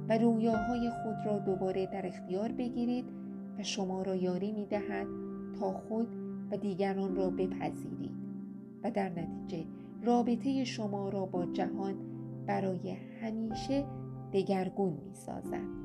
و 0.08 0.18
رویاهای 0.18 0.90
خود 0.90 1.16
را 1.26 1.38
دوباره 1.38 1.86
در 1.86 2.06
اختیار 2.06 2.52
بگیرید 2.52 3.04
و 3.58 3.62
شما 3.62 4.02
را 4.02 4.14
یاری 4.14 4.52
می 4.52 4.66
دهد 4.66 5.06
تا 5.60 5.72
خود 5.72 6.08
و 6.50 6.56
دیگران 6.56 7.16
را 7.16 7.30
بپذیرید 7.30 8.10
و 8.84 8.90
در 8.90 9.08
نتیجه 9.08 9.64
رابطه 10.02 10.64
شما 10.64 11.08
را 11.08 11.26
با 11.26 11.46
جهان 11.46 11.94
برای 12.46 12.96
همیشه 13.22 13.84
دگرگون 14.32 14.92
می 14.92 15.14
سازد. 15.14 15.80